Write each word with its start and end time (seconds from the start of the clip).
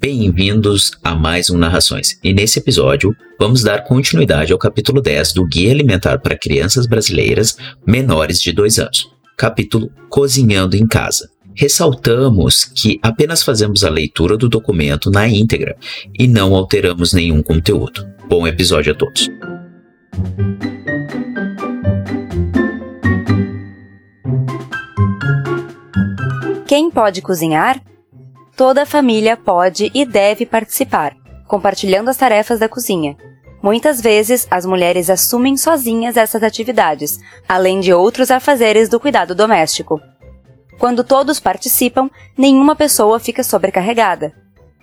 Bem-vindos 0.00 0.92
a 1.02 1.14
mais 1.14 1.50
um 1.50 1.58
Narrações. 1.58 2.18
E 2.22 2.32
nesse 2.32 2.60
episódio, 2.60 3.14
vamos 3.38 3.62
dar 3.62 3.84
continuidade 3.84 4.52
ao 4.52 4.58
capítulo 4.58 5.00
10 5.02 5.32
do 5.32 5.44
Guia 5.44 5.72
Alimentar 5.72 6.18
para 6.20 6.38
Crianças 6.38 6.86
Brasileiras 6.86 7.56
Menores 7.86 8.40
de 8.40 8.52
2 8.52 8.78
anos. 8.78 9.10
Capítulo 9.36 9.90
Cozinhando 10.08 10.76
em 10.76 10.86
Casa. 10.86 11.28
Ressaltamos 11.60 12.64
que 12.64 13.00
apenas 13.02 13.42
fazemos 13.42 13.82
a 13.82 13.90
leitura 13.90 14.36
do 14.36 14.48
documento 14.48 15.10
na 15.10 15.26
íntegra 15.26 15.76
e 16.16 16.28
não 16.28 16.54
alteramos 16.54 17.12
nenhum 17.12 17.42
conteúdo. 17.42 18.08
Bom 18.28 18.46
episódio 18.46 18.92
a 18.92 18.96
todos. 18.96 19.28
Quem 26.64 26.92
pode 26.92 27.20
cozinhar? 27.20 27.82
Toda 28.56 28.82
a 28.82 28.86
família 28.86 29.36
pode 29.36 29.90
e 29.92 30.06
deve 30.06 30.46
participar, 30.46 31.16
compartilhando 31.48 32.08
as 32.08 32.16
tarefas 32.16 32.60
da 32.60 32.68
cozinha. 32.68 33.16
Muitas 33.60 34.00
vezes, 34.00 34.46
as 34.48 34.64
mulheres 34.64 35.10
assumem 35.10 35.56
sozinhas 35.56 36.16
essas 36.16 36.44
atividades, 36.44 37.18
além 37.48 37.80
de 37.80 37.92
outros 37.92 38.30
afazeres 38.30 38.88
do 38.88 39.00
cuidado 39.00 39.34
doméstico. 39.34 40.00
Quando 40.78 41.02
todos 41.02 41.40
participam, 41.40 42.08
nenhuma 42.36 42.76
pessoa 42.76 43.18
fica 43.18 43.42
sobrecarregada. 43.42 44.32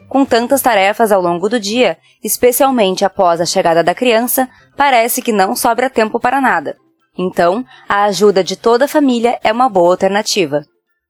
Com 0.10 0.26
tantas 0.26 0.62
tarefas 0.62 1.12
ao 1.12 1.22
longo 1.22 1.50
do 1.50 1.60
dia, 1.60 1.98
especialmente 2.24 3.04
após 3.04 3.42
a 3.42 3.46
chegada 3.46 3.84
da 3.84 3.96
criança, 3.96 4.48
parece 4.76 5.22
que 5.22 5.32
não 5.32 5.56
sobra 5.56 5.90
tempo 5.90 6.20
para 6.20 6.42
nada. 6.42 6.76
Então, 7.18 7.66
a 7.88 8.04
ajuda 8.04 8.44
de 8.44 8.56
toda 8.56 8.86
a 8.86 8.90
família 8.90 9.40
é 9.44 9.52
uma 9.52 9.70
boa 9.70 9.92
alternativa. 9.92 10.64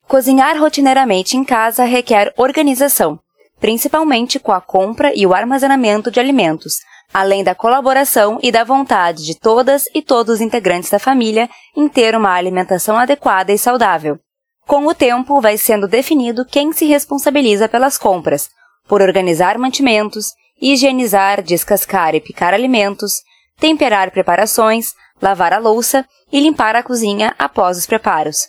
Cozinhar 0.07 0.57
rotineiramente 0.59 1.35
em 1.35 1.43
casa 1.43 1.83
requer 1.83 2.31
organização, 2.37 3.19
principalmente 3.59 4.39
com 4.39 4.51
a 4.51 4.61
compra 4.61 5.11
e 5.15 5.25
o 5.25 5.33
armazenamento 5.33 6.11
de 6.11 6.19
alimentos, 6.19 6.75
além 7.11 7.43
da 7.43 7.55
colaboração 7.55 8.39
e 8.41 8.51
da 8.51 8.63
vontade 8.63 9.25
de 9.25 9.39
todas 9.39 9.85
e 9.95 10.01
todos 10.01 10.35
os 10.35 10.41
integrantes 10.41 10.91
da 10.91 10.99
família 10.99 11.49
em 11.75 11.87
ter 11.87 12.15
uma 12.15 12.33
alimentação 12.33 12.97
adequada 12.97 13.51
e 13.51 13.57
saudável. 13.57 14.19
Com 14.67 14.87
o 14.87 14.95
tempo, 14.95 15.39
vai 15.39 15.57
sendo 15.57 15.87
definido 15.87 16.43
quem 16.43 16.73
se 16.73 16.85
responsabiliza 16.85 17.69
pelas 17.69 17.97
compras, 17.97 18.49
por 18.87 19.01
organizar 19.01 19.57
mantimentos, 19.57 20.33
higienizar, 20.59 21.43
descascar 21.43 22.15
e 22.15 22.21
picar 22.21 22.53
alimentos, 22.53 23.21
temperar 23.59 24.09
preparações, 24.11 24.93
lavar 25.21 25.53
a 25.53 25.59
louça 25.59 26.05
e 26.31 26.39
limpar 26.39 26.75
a 26.75 26.83
cozinha 26.83 27.35
após 27.37 27.77
os 27.77 27.85
preparos. 27.85 28.47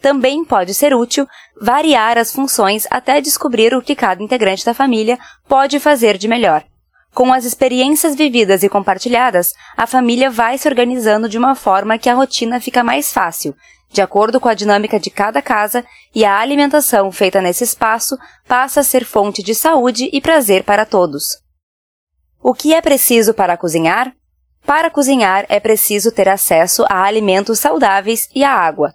Também 0.00 0.44
pode 0.44 0.74
ser 0.74 0.94
útil 0.94 1.26
variar 1.60 2.18
as 2.18 2.32
funções 2.32 2.86
até 2.90 3.20
descobrir 3.20 3.74
o 3.74 3.82
que 3.82 3.96
cada 3.96 4.22
integrante 4.22 4.64
da 4.64 4.74
família 4.74 5.18
pode 5.48 5.80
fazer 5.80 6.18
de 6.18 6.28
melhor. 6.28 6.64
Com 7.14 7.32
as 7.32 7.46
experiências 7.46 8.14
vividas 8.14 8.62
e 8.62 8.68
compartilhadas, 8.68 9.54
a 9.74 9.86
família 9.86 10.30
vai 10.30 10.58
se 10.58 10.68
organizando 10.68 11.30
de 11.30 11.38
uma 11.38 11.54
forma 11.54 11.96
que 11.96 12.10
a 12.10 12.14
rotina 12.14 12.60
fica 12.60 12.84
mais 12.84 13.10
fácil, 13.10 13.56
de 13.96 14.02
acordo 14.02 14.38
com 14.38 14.46
a 14.46 14.52
dinâmica 14.52 15.00
de 15.00 15.08
cada 15.08 15.40
casa, 15.40 15.82
e 16.14 16.22
a 16.22 16.38
alimentação 16.38 17.10
feita 17.10 17.40
nesse 17.40 17.64
espaço 17.64 18.18
passa 18.46 18.80
a 18.80 18.84
ser 18.84 19.06
fonte 19.06 19.42
de 19.42 19.54
saúde 19.54 20.10
e 20.12 20.20
prazer 20.20 20.64
para 20.64 20.84
todos. 20.84 21.38
O 22.38 22.52
que 22.52 22.74
é 22.74 22.82
preciso 22.82 23.32
para 23.32 23.56
cozinhar? 23.56 24.14
Para 24.66 24.90
cozinhar 24.90 25.46
é 25.48 25.58
preciso 25.58 26.12
ter 26.12 26.28
acesso 26.28 26.84
a 26.90 27.04
alimentos 27.04 27.58
saudáveis 27.58 28.28
e 28.34 28.44
a 28.44 28.52
água. 28.52 28.92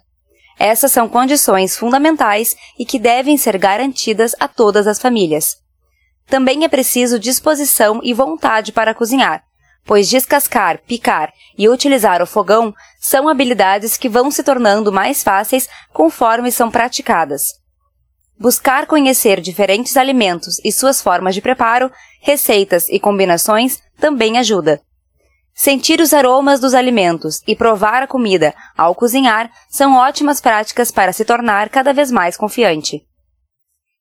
Essas 0.56 0.92
são 0.92 1.08
condições 1.08 1.76
fundamentais 1.76 2.54
e 2.78 2.86
que 2.86 3.00
devem 3.00 3.36
ser 3.36 3.58
garantidas 3.58 4.36
a 4.38 4.46
todas 4.46 4.86
as 4.86 5.00
famílias. 5.00 5.56
Também 6.28 6.62
é 6.62 6.68
preciso 6.68 7.18
disposição 7.18 7.98
e 8.04 8.14
vontade 8.14 8.70
para 8.70 8.94
cozinhar, 8.94 9.42
pois 9.84 10.08
descascar, 10.08 10.80
picar 10.86 11.32
e 11.56 11.68
utilizar 11.68 12.22
o 12.22 12.26
fogão 12.26 12.74
são 13.00 13.28
habilidades 13.28 13.96
que 13.96 14.08
vão 14.08 14.30
se 14.30 14.42
tornando 14.42 14.92
mais 14.92 15.22
fáceis 15.22 15.68
conforme 15.92 16.50
são 16.52 16.70
praticadas. 16.70 17.60
Buscar 18.38 18.86
conhecer 18.86 19.40
diferentes 19.40 19.96
alimentos 19.96 20.58
e 20.64 20.72
suas 20.72 21.00
formas 21.00 21.34
de 21.34 21.40
preparo, 21.40 21.90
receitas 22.20 22.88
e 22.88 22.98
combinações 22.98 23.80
também 23.98 24.38
ajuda. 24.38 24.80
Sentir 25.54 26.00
os 26.00 26.14
aromas 26.14 26.58
dos 26.58 26.72
alimentos 26.74 27.42
e 27.46 27.54
provar 27.54 28.02
a 28.02 28.06
comida 28.06 28.54
ao 28.76 28.94
cozinhar 28.94 29.50
são 29.68 29.94
ótimas 29.94 30.40
práticas 30.40 30.90
para 30.90 31.12
se 31.12 31.24
tornar 31.24 31.68
cada 31.68 31.92
vez 31.92 32.10
mais 32.10 32.36
confiante. 32.36 33.02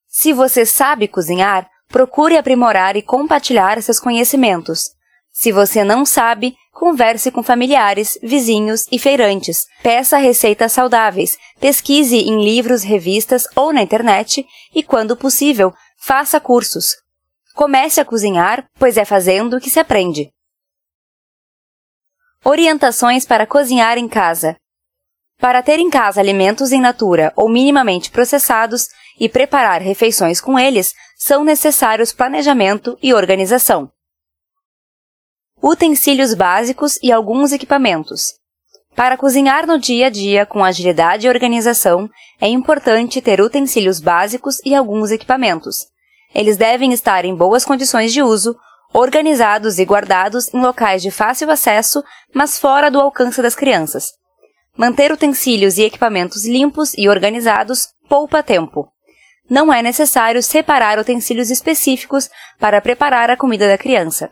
Se 0.07 0.33
você 0.33 0.65
sabe 0.65 1.07
cozinhar, 1.07 1.69
procure 1.89 2.37
aprimorar 2.37 2.95
e 2.95 3.01
compartilhar 3.01 3.81
seus 3.81 3.99
conhecimentos. 3.99 4.91
Se 5.31 5.51
você 5.51 5.83
não 5.83 6.05
sabe, 6.05 6.55
converse 6.73 7.31
com 7.31 7.41
familiares, 7.41 8.17
vizinhos 8.21 8.85
e 8.91 8.99
feirantes. 8.99 9.65
Peça 9.81 10.17
receitas 10.17 10.71
saudáveis, 10.73 11.37
pesquise 11.59 12.17
em 12.17 12.43
livros, 12.43 12.83
revistas 12.83 13.47
ou 13.55 13.71
na 13.71 13.81
internet 13.81 14.45
e, 14.75 14.83
quando 14.83 15.15
possível, 15.15 15.73
faça 15.97 16.39
cursos. 16.39 16.95
Comece 17.53 18.01
a 18.01 18.05
cozinhar, 18.05 18.67
pois 18.77 18.97
é 18.97 19.05
fazendo 19.05 19.59
que 19.59 19.69
se 19.69 19.79
aprende. 19.79 20.29
Orientações 22.43 23.25
para 23.25 23.45
cozinhar 23.45 23.97
em 23.97 24.07
casa. 24.07 24.57
Para 25.37 25.61
ter 25.61 25.79
em 25.79 25.89
casa 25.89 26.19
alimentos 26.19 26.71
em 26.71 26.81
natura 26.81 27.31
ou 27.35 27.49
minimamente 27.49 28.11
processados 28.11 28.87
e 29.19 29.29
preparar 29.29 29.81
refeições 29.81 30.41
com 30.41 30.57
eles, 30.57 30.93
são 31.17 31.43
necessários 31.43 32.11
planejamento 32.11 32.97
e 33.01 33.13
organização. 33.13 33.91
Utensílios 35.63 36.33
básicos 36.33 36.97
e 37.03 37.11
alguns 37.11 37.51
equipamentos. 37.51 38.33
Para 38.95 39.15
cozinhar 39.15 39.67
no 39.67 39.77
dia 39.77 40.07
a 40.07 40.09
dia 40.09 40.43
com 40.43 40.65
agilidade 40.65 41.27
e 41.27 41.29
organização, 41.29 42.09
é 42.41 42.47
importante 42.47 43.21
ter 43.21 43.39
utensílios 43.39 43.99
básicos 43.99 44.59
e 44.65 44.73
alguns 44.73 45.11
equipamentos. 45.11 45.85
Eles 46.33 46.57
devem 46.57 46.91
estar 46.93 47.25
em 47.25 47.35
boas 47.35 47.63
condições 47.63 48.11
de 48.11 48.23
uso, 48.23 48.57
organizados 48.91 49.77
e 49.77 49.85
guardados 49.85 50.51
em 50.51 50.59
locais 50.59 50.99
de 51.03 51.11
fácil 51.11 51.51
acesso, 51.51 52.03
mas 52.33 52.57
fora 52.57 52.89
do 52.89 52.99
alcance 52.99 53.39
das 53.39 53.53
crianças. 53.53 54.13
Manter 54.75 55.11
utensílios 55.11 55.77
e 55.77 55.83
equipamentos 55.83 56.43
limpos 56.43 56.95
e 56.97 57.07
organizados 57.07 57.89
poupa 58.09 58.41
tempo. 58.41 58.87
Não 59.47 59.71
é 59.71 59.83
necessário 59.83 60.41
separar 60.41 60.97
utensílios 60.97 61.51
específicos 61.51 62.31
para 62.59 62.81
preparar 62.81 63.29
a 63.29 63.37
comida 63.37 63.67
da 63.67 63.77
criança. 63.77 64.31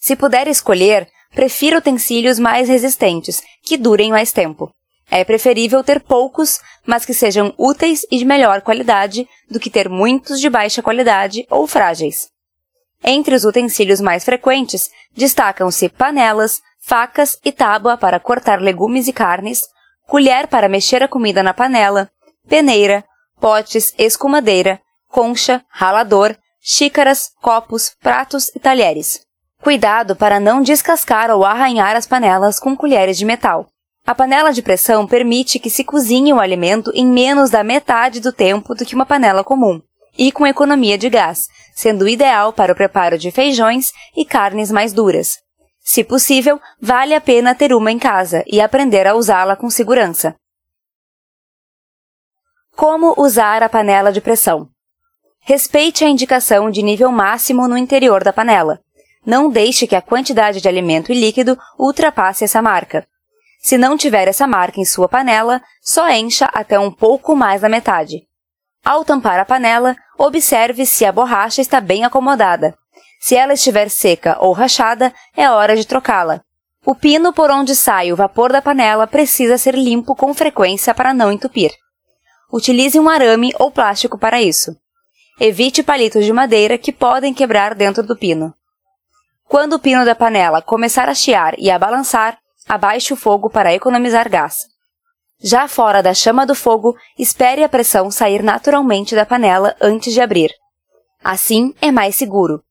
Se 0.00 0.16
puder 0.16 0.48
escolher, 0.48 1.06
prefira 1.30 1.78
utensílios 1.78 2.38
mais 2.38 2.68
resistentes, 2.68 3.42
que 3.62 3.76
durem 3.76 4.10
mais 4.10 4.32
tempo. 4.32 4.72
É 5.10 5.24
preferível 5.24 5.84
ter 5.84 6.00
poucos, 6.00 6.58
mas 6.86 7.04
que 7.04 7.12
sejam 7.12 7.52
úteis 7.58 8.06
e 8.10 8.18
de 8.18 8.24
melhor 8.24 8.62
qualidade, 8.62 9.28
do 9.50 9.60
que 9.60 9.68
ter 9.68 9.88
muitos 9.88 10.40
de 10.40 10.48
baixa 10.48 10.82
qualidade 10.82 11.46
ou 11.50 11.66
frágeis. 11.66 12.28
Entre 13.04 13.34
os 13.34 13.44
utensílios 13.44 14.00
mais 14.00 14.24
frequentes, 14.24 14.88
destacam-se 15.14 15.88
panelas, 15.88 16.62
facas 16.80 17.38
e 17.44 17.52
tábua 17.52 17.98
para 17.98 18.20
cortar 18.20 18.60
legumes 18.60 19.06
e 19.06 19.12
carnes, 19.12 19.62
colher 20.06 20.46
para 20.46 20.68
mexer 20.68 21.02
a 21.02 21.08
comida 21.08 21.42
na 21.42 21.52
panela, 21.52 22.10
peneira, 22.48 23.04
potes, 23.38 23.92
escumadeira, 23.98 24.80
concha, 25.08 25.64
ralador, 25.68 26.36
xícaras, 26.60 27.32
copos, 27.42 27.92
pratos 28.00 28.48
e 28.54 28.58
talheres. 28.60 29.29
Cuidado 29.62 30.16
para 30.16 30.40
não 30.40 30.62
descascar 30.62 31.30
ou 31.30 31.44
arranhar 31.44 31.94
as 31.94 32.06
panelas 32.06 32.58
com 32.58 32.74
colheres 32.74 33.18
de 33.18 33.26
metal. 33.26 33.66
A 34.06 34.14
panela 34.14 34.52
de 34.52 34.62
pressão 34.62 35.06
permite 35.06 35.58
que 35.58 35.68
se 35.68 35.84
cozinhe 35.84 36.32
o 36.32 36.40
alimento 36.40 36.90
em 36.94 37.06
menos 37.06 37.50
da 37.50 37.62
metade 37.62 38.20
do 38.20 38.32
tempo 38.32 38.74
do 38.74 38.86
que 38.86 38.94
uma 38.94 39.04
panela 39.04 39.44
comum 39.44 39.80
e 40.18 40.32
com 40.32 40.46
economia 40.46 40.96
de 40.96 41.08
gás, 41.08 41.46
sendo 41.74 42.08
ideal 42.08 42.52
para 42.52 42.72
o 42.72 42.76
preparo 42.76 43.18
de 43.18 43.30
feijões 43.30 43.92
e 44.16 44.24
carnes 44.24 44.70
mais 44.70 44.92
duras. 44.92 45.38
Se 45.78 46.02
possível, 46.02 46.60
vale 46.80 47.14
a 47.14 47.20
pena 47.20 47.54
ter 47.54 47.72
uma 47.72 47.92
em 47.92 47.98
casa 47.98 48.42
e 48.46 48.60
aprender 48.60 49.06
a 49.06 49.14
usá-la 49.14 49.56
com 49.56 49.68
segurança. 49.68 50.34
Como 52.74 53.14
usar 53.18 53.62
a 53.62 53.68
panela 53.68 54.10
de 54.10 54.20
pressão? 54.20 54.68
Respeite 55.40 56.04
a 56.04 56.08
indicação 56.08 56.70
de 56.70 56.82
nível 56.82 57.10
máximo 57.10 57.66
no 57.68 57.76
interior 57.76 58.22
da 58.22 58.32
panela. 58.32 58.80
Não 59.24 59.50
deixe 59.50 59.86
que 59.86 59.94
a 59.94 60.02
quantidade 60.02 60.60
de 60.60 60.68
alimento 60.68 61.12
e 61.12 61.20
líquido 61.20 61.58
ultrapasse 61.78 62.44
essa 62.44 62.62
marca. 62.62 63.06
Se 63.62 63.76
não 63.76 63.96
tiver 63.96 64.26
essa 64.26 64.46
marca 64.46 64.80
em 64.80 64.84
sua 64.84 65.08
panela, 65.08 65.60
só 65.82 66.08
encha 66.08 66.46
até 66.46 66.78
um 66.78 66.90
pouco 66.90 67.36
mais 67.36 67.60
da 67.60 67.68
metade. 67.68 68.26
Ao 68.82 69.04
tampar 69.04 69.38
a 69.38 69.44
panela, 69.44 69.94
observe 70.18 70.86
se 70.86 71.04
a 71.04 71.12
borracha 71.12 71.60
está 71.60 71.80
bem 71.80 72.04
acomodada. 72.04 72.74
Se 73.20 73.36
ela 73.36 73.52
estiver 73.52 73.90
seca 73.90 74.38
ou 74.40 74.52
rachada, 74.52 75.12
é 75.36 75.50
hora 75.50 75.76
de 75.76 75.86
trocá-la. 75.86 76.42
O 76.86 76.94
pino 76.94 77.34
por 77.34 77.50
onde 77.50 77.76
sai 77.76 78.10
o 78.10 78.16
vapor 78.16 78.50
da 78.50 78.62
panela 78.62 79.06
precisa 79.06 79.58
ser 79.58 79.74
limpo 79.74 80.16
com 80.16 80.32
frequência 80.32 80.94
para 80.94 81.12
não 81.12 81.30
entupir. 81.30 81.70
Utilize 82.50 82.98
um 82.98 83.10
arame 83.10 83.52
ou 83.58 83.70
plástico 83.70 84.16
para 84.16 84.40
isso. 84.40 84.74
Evite 85.38 85.82
palitos 85.82 86.24
de 86.24 86.32
madeira 86.32 86.78
que 86.78 86.90
podem 86.90 87.34
quebrar 87.34 87.74
dentro 87.74 88.02
do 88.02 88.16
pino. 88.16 88.54
Quando 89.50 89.72
o 89.72 89.78
pino 89.80 90.04
da 90.04 90.14
panela 90.14 90.62
começar 90.62 91.08
a 91.08 91.14
chiar 91.14 91.58
e 91.58 91.72
a 91.72 91.76
balançar, 91.76 92.38
abaixe 92.68 93.12
o 93.12 93.16
fogo 93.16 93.50
para 93.50 93.74
economizar 93.74 94.30
gás. 94.30 94.58
Já 95.42 95.66
fora 95.66 96.00
da 96.00 96.14
chama 96.14 96.46
do 96.46 96.54
fogo, 96.54 96.96
espere 97.18 97.64
a 97.64 97.68
pressão 97.68 98.12
sair 98.12 98.44
naturalmente 98.44 99.12
da 99.12 99.26
panela 99.26 99.74
antes 99.80 100.12
de 100.12 100.20
abrir. 100.20 100.52
Assim 101.24 101.74
é 101.82 101.90
mais 101.90 102.14
seguro. 102.14 102.62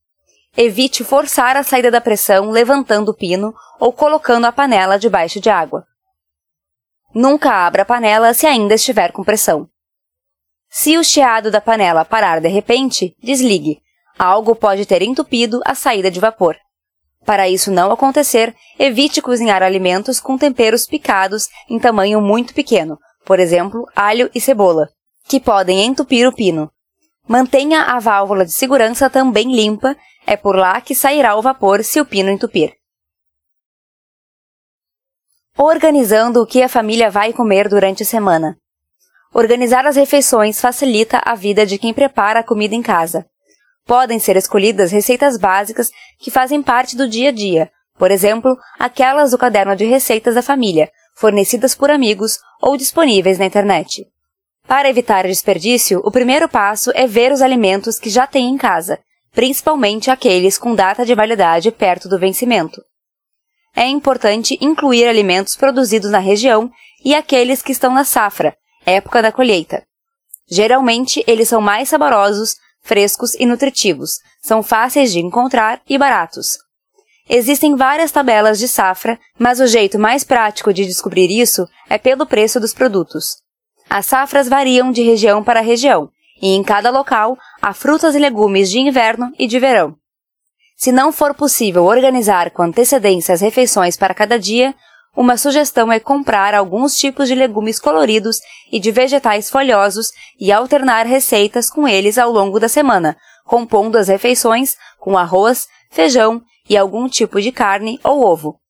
Evite 0.55 1.03
forçar 1.03 1.57
a 1.57 1.63
saída 1.63 1.91
da 1.91 1.99
pressão 1.99 2.49
levantando 2.49 3.09
o 3.09 3.13
pino 3.13 3.53
ou 3.77 3.91
colocando 3.91 4.45
a 4.45 4.51
panela 4.53 4.97
debaixo 4.97 5.41
de 5.41 5.49
água. 5.49 5.83
Nunca 7.13 7.51
abra 7.51 7.81
a 7.81 7.85
panela 7.85 8.33
se 8.33 8.47
ainda 8.47 8.75
estiver 8.75 9.11
com 9.11 9.21
pressão. 9.21 9.67
Se 10.69 10.97
o 10.97 11.03
chiado 11.03 11.51
da 11.51 11.59
panela 11.59 12.05
parar 12.05 12.39
de 12.39 12.47
repente, 12.47 13.17
desligue. 13.21 13.81
Algo 14.17 14.55
pode 14.55 14.85
ter 14.85 15.01
entupido 15.01 15.59
a 15.65 15.75
saída 15.75 16.09
de 16.09 16.21
vapor. 16.21 16.55
Para 17.25 17.49
isso 17.49 17.71
não 17.71 17.91
acontecer, 17.91 18.55
evite 18.77 19.21
cozinhar 19.21 19.61
alimentos 19.61 20.19
com 20.19 20.37
temperos 20.37 20.85
picados 20.85 21.47
em 21.69 21.79
tamanho 21.79 22.21
muito 22.21 22.53
pequeno, 22.53 22.97
por 23.25 23.39
exemplo, 23.39 23.85
alho 23.95 24.29
e 24.33 24.41
cebola, 24.41 24.89
que 25.27 25.39
podem 25.39 25.85
entupir 25.85 26.27
o 26.27 26.33
pino. 26.33 26.71
Mantenha 27.27 27.83
a 27.83 27.99
válvula 27.99 28.45
de 28.45 28.51
segurança 28.51 29.09
também 29.09 29.53
limpa, 29.53 29.95
é 30.25 30.35
por 30.35 30.55
lá 30.55 30.81
que 30.81 30.95
sairá 30.95 31.35
o 31.35 31.41
vapor 31.41 31.83
se 31.83 32.01
o 32.01 32.05
pino 32.05 32.29
entupir. 32.29 32.73
Organizando 35.55 36.41
o 36.41 36.47
que 36.47 36.63
a 36.63 36.69
família 36.69 37.11
vai 37.11 37.33
comer 37.33 37.67
durante 37.69 38.03
a 38.03 38.05
semana. 38.05 38.57
Organizar 39.33 39.85
as 39.85 39.95
refeições 39.95 40.59
facilita 40.59 41.21
a 41.23 41.35
vida 41.35 41.65
de 41.65 41.77
quem 41.77 41.93
prepara 41.93 42.39
a 42.39 42.43
comida 42.43 42.73
em 42.73 42.81
casa. 42.81 43.27
Podem 43.89 44.19
ser 44.19 44.37
escolhidas 44.37 44.91
receitas 44.91 45.35
básicas 45.35 45.89
que 46.19 46.29
fazem 46.29 46.61
parte 46.61 46.95
do 46.95 47.09
dia 47.09 47.29
a 47.29 47.31
dia, 47.31 47.71
por 47.97 48.11
exemplo, 48.11 48.55
aquelas 48.77 49.31
do 49.31 49.37
caderno 49.37 49.75
de 49.75 49.83
receitas 49.83 50.35
da 50.35 50.43
família, 50.43 50.91
fornecidas 51.15 51.73
por 51.73 51.89
amigos 51.89 52.37
ou 52.61 52.77
disponíveis 52.77 53.39
na 53.39 53.45
internet. 53.45 54.05
Para 54.67 54.91
evitar 54.91 55.25
desperdício, 55.25 56.01
o 56.05 56.11
primeiro 56.11 56.47
passo 56.47 56.91
é 56.93 57.07
ver 57.07 57.31
os 57.31 57.41
alimentos 57.41 57.97
que 57.97 58.11
já 58.11 58.27
tem 58.27 58.47
em 58.49 58.59
casa, 58.59 58.99
principalmente 59.31 60.11
aqueles 60.11 60.59
com 60.59 60.75
data 60.75 61.03
de 61.03 61.15
validade 61.15 61.71
perto 61.71 62.07
do 62.07 62.19
vencimento. 62.19 62.79
É 63.75 63.87
importante 63.87 64.55
incluir 64.61 65.07
alimentos 65.07 65.57
produzidos 65.57 66.11
na 66.11 66.19
região 66.19 66.69
e 67.03 67.15
aqueles 67.15 67.63
que 67.63 67.71
estão 67.71 67.91
na 67.91 68.03
safra, 68.03 68.55
época 68.85 69.19
da 69.19 69.31
colheita. 69.31 69.83
Geralmente, 70.47 71.23
eles 71.25 71.49
são 71.49 71.59
mais 71.59 71.89
saborosos, 71.89 72.55
frescos 72.81 73.33
e 73.35 73.45
nutritivos, 73.45 74.19
são 74.41 74.63
fáceis 74.63 75.11
de 75.11 75.19
encontrar 75.19 75.81
e 75.87 75.97
baratos. 75.97 76.57
Existem 77.29 77.75
várias 77.75 78.11
tabelas 78.11 78.57
de 78.57 78.67
safra, 78.67 79.19
mas 79.37 79.59
o 79.59 79.67
jeito 79.67 79.99
mais 79.99 80.23
prático 80.23 80.73
de 80.73 80.85
descobrir 80.85 81.29
isso 81.29 81.67
é 81.87 81.97
pelo 81.97 82.25
preço 82.25 82.59
dos 82.59 82.73
produtos. 82.73 83.37
As 83.87 84.07
safras 84.07 84.47
variam 84.47 84.91
de 84.91 85.03
região 85.03 85.43
para 85.43 85.61
região, 85.61 86.09
e 86.41 86.55
em 86.55 86.63
cada 86.63 86.89
local 86.89 87.37
há 87.61 87.73
frutas 87.73 88.15
e 88.15 88.19
legumes 88.19 88.69
de 88.71 88.79
inverno 88.79 89.31
e 89.37 89.45
de 89.45 89.59
verão. 89.59 89.95
Se 90.75 90.91
não 90.91 91.11
for 91.11 91.35
possível 91.35 91.83
organizar 91.83 92.51
com 92.51 92.63
antecedência 92.63 93.35
as 93.35 93.41
refeições 93.41 93.97
para 93.97 94.13
cada 94.13 94.39
dia, 94.39 94.73
uma 95.19 95.35
sugestão 95.35 95.91
é 95.91 95.99
comprar 95.99 96.55
alguns 96.55 96.95
tipos 96.95 97.27
de 97.27 97.35
legumes 97.35 97.77
coloridos 97.77 98.39
e 98.71 98.79
de 98.79 98.89
vegetais 98.89 99.49
folhosos 99.49 100.13
e 100.39 100.49
alternar 100.49 101.05
receitas 101.05 101.69
com 101.69 101.85
eles 101.85 102.17
ao 102.17 102.31
longo 102.31 102.57
da 102.57 102.69
semana, 102.69 103.17
compondo 103.45 103.97
as 103.97 104.07
refeições 104.07 104.77
com 104.97 105.17
arroz, 105.17 105.67
feijão 105.91 106.41
e 106.69 106.77
algum 106.77 107.09
tipo 107.09 107.41
de 107.41 107.51
carne 107.51 107.99
ou 108.01 108.25
ovo. 108.25 108.61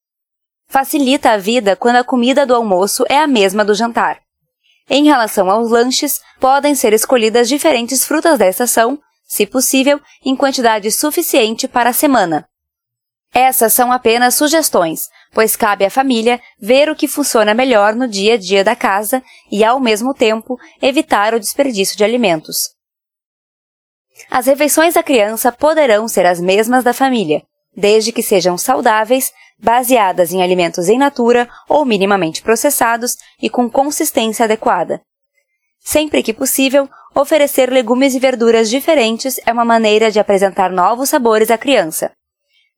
Facilita 0.67 1.29
a 1.33 1.37
vida 1.37 1.75
quando 1.75 1.97
a 1.97 2.03
comida 2.03 2.47
do 2.47 2.55
almoço 2.55 3.05
é 3.07 3.19
a 3.19 3.27
mesma 3.27 3.63
do 3.63 3.75
jantar. 3.75 4.19
Em 4.89 5.03
relação 5.03 5.51
aos 5.51 5.69
lanches, 5.69 6.19
podem 6.39 6.73
ser 6.73 6.93
escolhidas 6.93 7.47
diferentes 7.47 8.03
frutas 8.03 8.39
da 8.39 8.47
estação, 8.47 8.97
se 9.23 9.45
possível, 9.45 10.01
em 10.25 10.35
quantidade 10.35 10.91
suficiente 10.91 11.67
para 11.67 11.91
a 11.91 11.93
semana. 11.93 12.49
Essas 13.31 13.73
são 13.73 13.91
apenas 13.91 14.33
sugestões, 14.33 15.07
pois 15.33 15.55
cabe 15.55 15.85
à 15.85 15.89
família 15.89 16.39
ver 16.59 16.89
o 16.89 16.95
que 16.95 17.07
funciona 17.07 17.53
melhor 17.53 17.95
no 17.95 18.07
dia 18.07 18.33
a 18.33 18.37
dia 18.37 18.63
da 18.63 18.75
casa 18.75 19.23
e, 19.51 19.63
ao 19.63 19.79
mesmo 19.79 20.13
tempo, 20.13 20.57
evitar 20.81 21.33
o 21.33 21.39
desperdício 21.39 21.97
de 21.97 22.03
alimentos. 22.03 22.69
As 24.29 24.47
refeições 24.47 24.95
da 24.95 25.03
criança 25.03 25.51
poderão 25.51 26.07
ser 26.07 26.25
as 26.25 26.39
mesmas 26.39 26.83
da 26.83 26.93
família, 26.93 27.43
desde 27.75 28.11
que 28.11 28.23
sejam 28.23 28.57
saudáveis, 28.57 29.31
baseadas 29.57 30.31
em 30.31 30.41
alimentos 30.41 30.89
em 30.89 30.97
natura 30.97 31.47
ou 31.67 31.85
minimamente 31.85 32.41
processados 32.41 33.15
e 33.41 33.49
com 33.49 33.69
consistência 33.69 34.45
adequada. 34.45 35.01
Sempre 35.79 36.21
que 36.23 36.33
possível, 36.33 36.89
oferecer 37.15 37.71
legumes 37.71 38.13
e 38.13 38.19
verduras 38.19 38.69
diferentes 38.69 39.39
é 39.45 39.51
uma 39.51 39.65
maneira 39.65 40.11
de 40.11 40.19
apresentar 40.19 40.71
novos 40.71 41.09
sabores 41.09 41.49
à 41.49 41.57
criança. 41.57 42.11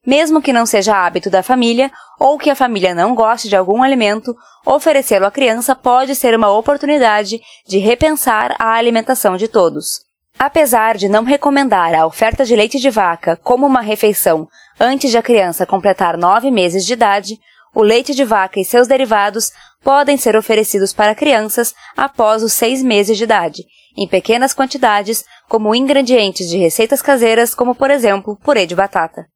Mesmo 0.05 0.41
que 0.41 0.51
não 0.51 0.65
seja 0.65 0.95
hábito 0.95 1.29
da 1.29 1.43
família 1.43 1.91
ou 2.19 2.37
que 2.37 2.49
a 2.49 2.55
família 2.55 2.95
não 2.95 3.13
goste 3.13 3.47
de 3.47 3.55
algum 3.55 3.83
alimento, 3.83 4.35
oferecê-lo 4.65 5.27
à 5.27 5.31
criança 5.31 5.75
pode 5.75 6.15
ser 6.15 6.35
uma 6.35 6.49
oportunidade 6.49 7.39
de 7.67 7.77
repensar 7.77 8.55
a 8.57 8.73
alimentação 8.73 9.37
de 9.37 9.47
todos. 9.47 10.01
Apesar 10.39 10.97
de 10.97 11.07
não 11.07 11.23
recomendar 11.23 11.93
a 11.93 12.07
oferta 12.07 12.43
de 12.43 12.55
leite 12.55 12.79
de 12.79 12.89
vaca 12.89 13.35
como 13.35 13.67
uma 13.67 13.81
refeição 13.81 14.47
antes 14.79 15.11
de 15.11 15.17
a 15.17 15.21
criança 15.21 15.67
completar 15.67 16.17
nove 16.17 16.49
meses 16.49 16.83
de 16.83 16.93
idade, 16.93 17.37
o 17.75 17.83
leite 17.83 18.15
de 18.15 18.25
vaca 18.25 18.59
e 18.59 18.65
seus 18.65 18.87
derivados 18.87 19.51
podem 19.83 20.17
ser 20.17 20.35
oferecidos 20.35 20.93
para 20.93 21.13
crianças 21.13 21.75
após 21.95 22.41
os 22.41 22.53
seis 22.53 22.81
meses 22.81 23.17
de 23.17 23.23
idade, 23.23 23.63
em 23.95 24.07
pequenas 24.07 24.53
quantidades, 24.53 25.23
como 25.47 25.75
ingredientes 25.75 26.49
de 26.49 26.57
receitas 26.57 27.03
caseiras, 27.03 27.53
como 27.53 27.75
por 27.75 27.91
exemplo 27.91 28.35
purê 28.43 28.65
de 28.65 28.75
batata. 28.75 29.30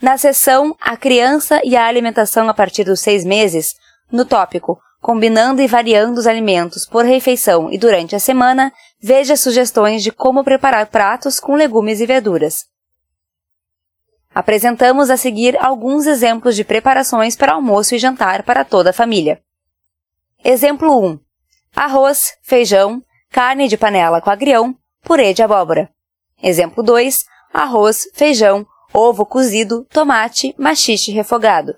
Na 0.00 0.16
seção 0.16 0.74
A 0.80 0.96
Criança 0.96 1.60
e 1.62 1.76
a 1.76 1.84
Alimentação 1.84 2.48
a 2.48 2.54
partir 2.54 2.84
dos 2.84 3.00
seis 3.00 3.24
meses, 3.24 3.74
no 4.10 4.24
tópico 4.24 4.80
Combinando 5.00 5.62
e 5.62 5.66
variando 5.66 6.18
os 6.18 6.26
alimentos 6.26 6.84
por 6.84 7.06
refeição 7.06 7.72
e 7.72 7.78
durante 7.78 8.14
a 8.14 8.20
semana, 8.20 8.70
veja 9.00 9.34
sugestões 9.34 10.02
de 10.02 10.12
como 10.12 10.44
preparar 10.44 10.86
pratos 10.88 11.40
com 11.40 11.54
legumes 11.54 12.00
e 12.00 12.06
verduras. 12.06 12.66
Apresentamos 14.34 15.08
a 15.08 15.16
seguir 15.16 15.56
alguns 15.58 16.06
exemplos 16.06 16.54
de 16.54 16.64
preparações 16.64 17.34
para 17.34 17.54
almoço 17.54 17.94
e 17.94 17.98
jantar 17.98 18.42
para 18.42 18.62
toda 18.62 18.90
a 18.90 18.92
família. 18.92 19.40
Exemplo 20.44 21.02
1: 21.02 21.18
arroz, 21.74 22.34
feijão, 22.42 23.02
carne 23.30 23.68
de 23.68 23.78
panela 23.78 24.20
com 24.20 24.28
agrião, 24.28 24.76
purê 25.02 25.32
de 25.32 25.42
abóbora. 25.42 25.90
Exemplo 26.42 26.82
2: 26.82 27.24
arroz, 27.54 28.02
feijão, 28.12 28.66
ovo 28.92 29.24
cozido, 29.24 29.86
tomate, 29.90 30.54
machixe 30.58 31.12
refogado. 31.12 31.74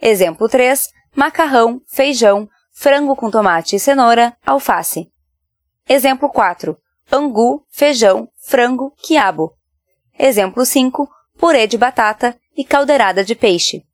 Exemplo 0.00 0.48
3: 0.48 0.88
macarrão, 1.14 1.80
feijão, 1.86 2.48
frango 2.72 3.14
com 3.14 3.30
tomate 3.30 3.76
e 3.76 3.80
cenoura, 3.80 4.36
alface. 4.44 5.10
Exemplo 5.88 6.28
4: 6.28 6.76
angu, 7.10 7.64
feijão, 7.70 8.28
frango, 8.36 8.92
quiabo. 8.96 9.52
Exemplo 10.18 10.64
5: 10.64 11.08
purê 11.38 11.66
de 11.66 11.78
batata 11.78 12.38
e 12.56 12.64
caldeirada 12.64 13.24
de 13.24 13.34
peixe. 13.34 13.84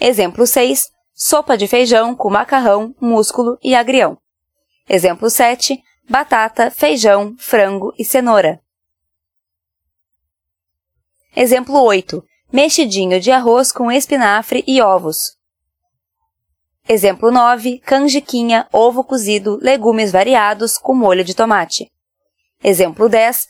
Exemplo 0.00 0.46
6: 0.46 0.90
sopa 1.14 1.56
de 1.56 1.68
feijão 1.68 2.14
com 2.14 2.30
macarrão, 2.30 2.94
músculo 3.00 3.58
e 3.62 3.74
agrião. 3.74 4.18
Exemplo 4.88 5.30
7: 5.30 5.82
batata, 6.08 6.70
feijão, 6.70 7.34
frango 7.38 7.92
e 7.98 8.04
cenoura. 8.04 8.60
Exemplo 11.34 11.80
8. 11.80 12.22
Mexidinho 12.52 13.18
de 13.18 13.30
arroz 13.30 13.72
com 13.72 13.90
espinafre 13.90 14.62
e 14.66 14.82
ovos. 14.82 15.38
Exemplo 16.86 17.30
9. 17.30 17.78
Canjiquinha, 17.78 18.68
ovo 18.70 19.02
cozido, 19.02 19.58
legumes 19.62 20.12
variados 20.12 20.76
com 20.76 20.94
molho 20.94 21.24
de 21.24 21.34
tomate. 21.34 21.90
Exemplo 22.62 23.08
10. 23.08 23.48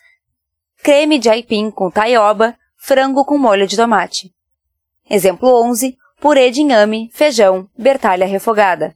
Creme 0.81 1.19
de 1.19 1.29
aipim 1.29 1.73
com 1.73 1.91
taioba, 1.91 2.57
frango 2.77 3.25
com 3.25 3.37
molho 3.37 3.67
de 3.67 3.77
tomate. 3.77 4.33
Exemplo 5.11 5.49
11. 5.65 5.99
Purê 6.21 6.53
de 6.53 6.61
inhame, 6.61 7.11
feijão, 7.13 7.69
bertalha 7.77 8.27
refogada. 8.27 8.95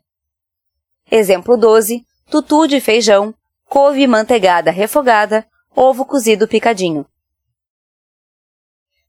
Exemplo 1.11 1.57
12. 1.57 2.07
tutu 2.31 2.69
de 2.69 2.81
feijão, 2.81 3.35
couve 3.69 4.07
manteigada 4.07 4.71
refogada, 4.71 5.45
ovo 5.75 6.05
cozido 6.05 6.47
picadinho. 6.47 7.05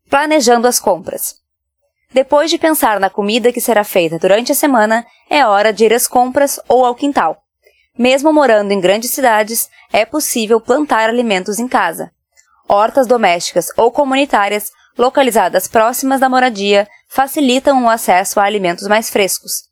Planejando 0.09 0.67
as 0.67 0.79
compras. 0.79 1.35
Depois 2.13 2.49
de 2.49 2.57
pensar 2.57 2.97
na 2.99 3.09
comida 3.09 3.51
que 3.51 3.59
será 3.59 3.83
feita 3.83 4.17
durante 4.17 4.53
a 4.53 4.55
semana, 4.55 5.05
é 5.29 5.45
hora 5.45 5.73
de 5.73 5.83
ir 5.83 5.93
às 5.93 6.07
compras 6.07 6.59
ou 6.69 6.85
ao 6.85 6.95
quintal. 6.95 7.43
Mesmo 7.97 8.31
morando 8.31 8.71
em 8.71 8.79
grandes 8.79 9.11
cidades, 9.11 9.69
é 9.91 10.05
possível 10.05 10.61
plantar 10.61 11.09
alimentos 11.09 11.59
em 11.59 11.67
casa. 11.67 12.09
Hortas 12.69 13.05
domésticas 13.05 13.67
ou 13.75 13.91
comunitárias, 13.91 14.71
localizadas 14.97 15.67
próximas 15.67 16.21
da 16.21 16.29
moradia, 16.29 16.87
facilitam 17.09 17.83
o 17.83 17.89
acesso 17.89 18.39
a 18.39 18.43
alimentos 18.43 18.87
mais 18.87 19.09
frescos. 19.09 19.67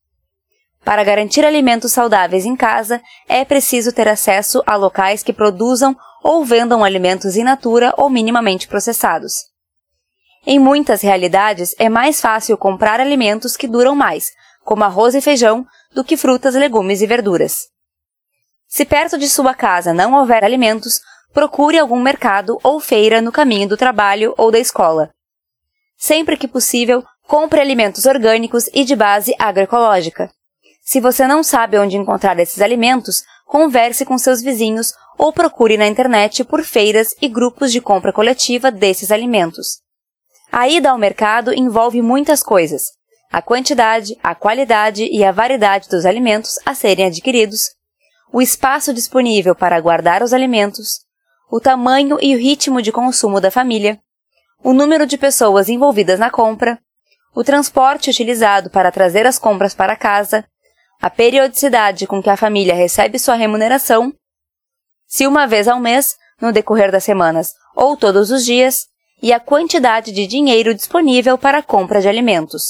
Para 0.83 1.03
garantir 1.03 1.45
alimentos 1.45 1.93
saudáveis 1.93 2.45
em 2.45 2.55
casa, 2.57 3.01
é 3.27 3.45
preciso 3.45 3.93
ter 3.93 4.07
acesso 4.07 4.61
a 4.67 4.75
locais 4.75 5.23
que 5.23 5.33
produzam 5.33 5.95
ou 6.21 6.43
vendam 6.43 6.83
alimentos 6.83 7.37
in 7.37 7.43
natura 7.43 7.93
ou 7.97 8.09
minimamente 8.09 8.67
processados. 8.67 9.54
Em 10.45 10.59
muitas 10.59 11.01
realidades, 11.01 11.73
é 11.79 11.89
mais 11.89 12.21
fácil 12.21 12.55
comprar 12.57 12.99
alimentos 12.99 13.57
que 13.57 13.67
duram 13.67 13.95
mais, 13.95 14.31
como 14.63 14.83
arroz 14.83 15.15
e 15.15 15.21
feijão, 15.21 15.65
do 15.93 16.03
que 16.03 16.15
frutas, 16.15 16.53
legumes 16.53 17.01
e 17.01 17.07
verduras. 17.07 17.67
Se 18.67 18.85
perto 18.85 19.17
de 19.17 19.27
sua 19.27 19.53
casa 19.53 19.93
não 19.93 20.13
houver 20.13 20.43
alimentos, 20.43 20.99
procure 21.33 21.79
algum 21.79 21.99
mercado 21.99 22.59
ou 22.63 22.79
feira 22.79 23.21
no 23.21 23.31
caminho 23.31 23.67
do 23.67 23.77
trabalho 23.77 24.35
ou 24.37 24.51
da 24.51 24.59
escola. 24.59 25.09
Sempre 25.97 26.37
que 26.37 26.47
possível, 26.47 27.03
compre 27.27 27.59
alimentos 27.59 28.05
orgânicos 28.05 28.69
e 28.73 28.83
de 28.83 28.95
base 28.95 29.33
agroecológica. 29.39 30.29
Se 30.83 31.01
você 31.01 31.25
não 31.25 31.43
sabe 31.43 31.79
onde 31.79 31.97
encontrar 31.97 32.37
esses 32.37 32.61
alimentos, 32.61 33.23
converse 33.45 34.05
com 34.05 34.17
seus 34.17 34.41
vizinhos 34.41 34.93
ou 35.17 35.33
procure 35.33 35.77
na 35.77 35.87
internet 35.87 36.43
por 36.43 36.63
feiras 36.63 37.15
e 37.19 37.27
grupos 37.27 37.71
de 37.71 37.81
compra 37.81 38.13
coletiva 38.13 38.69
desses 38.69 39.09
alimentos. 39.09 39.84
A 40.51 40.67
ida 40.67 40.91
ao 40.91 40.97
mercado 40.97 41.53
envolve 41.53 42.01
muitas 42.01 42.41
coisas: 42.41 42.83
a 43.31 43.41
quantidade, 43.41 44.17
a 44.23 44.33
qualidade 44.33 45.03
e 45.05 45.23
a 45.23 45.31
variedade 45.31 45.89
dos 45.89 46.05
alimentos 46.05 46.57
a 46.65 46.73
serem 46.73 47.07
adquiridos, 47.07 47.71
o 48.31 48.41
espaço 48.41 48.93
disponível 48.93 49.55
para 49.55 49.79
guardar 49.79 50.23
os 50.23 50.33
alimentos, 50.33 50.99
o 51.51 51.59
tamanho 51.59 52.17
e 52.21 52.35
o 52.35 52.39
ritmo 52.39 52.81
de 52.81 52.91
consumo 52.91 53.39
da 53.39 53.51
família, 53.51 53.99
o 54.63 54.73
número 54.73 55.05
de 55.05 55.17
pessoas 55.17 55.69
envolvidas 55.69 56.19
na 56.19 56.29
compra, 56.29 56.79
o 57.33 57.43
transporte 57.43 58.09
utilizado 58.09 58.69
para 58.69 58.91
trazer 58.91 59.27
as 59.27 59.37
compras 59.37 59.75
para 59.75 59.95
casa, 59.95 60.45
a 61.01 61.09
periodicidade 61.09 62.07
com 62.07 62.21
que 62.23 62.29
a 62.29 62.37
família 62.37 62.73
recebe 62.73 63.19
sua 63.19 63.35
remuneração, 63.35 64.13
se 65.07 65.27
uma 65.27 65.45
vez 65.45 65.67
ao 65.67 65.79
mês, 65.79 66.15
no 66.41 66.51
decorrer 66.51 66.91
das 66.91 67.03
semanas 67.03 67.53
ou 67.75 67.95
todos 67.95 68.31
os 68.31 68.43
dias, 68.43 68.87
e 69.21 69.33
a 69.33 69.39
quantidade 69.39 70.11
de 70.11 70.27
dinheiro 70.27 70.73
disponível 70.73 71.37
para 71.37 71.59
a 71.59 71.63
compra 71.63 72.01
de 72.01 72.07
alimentos. 72.07 72.63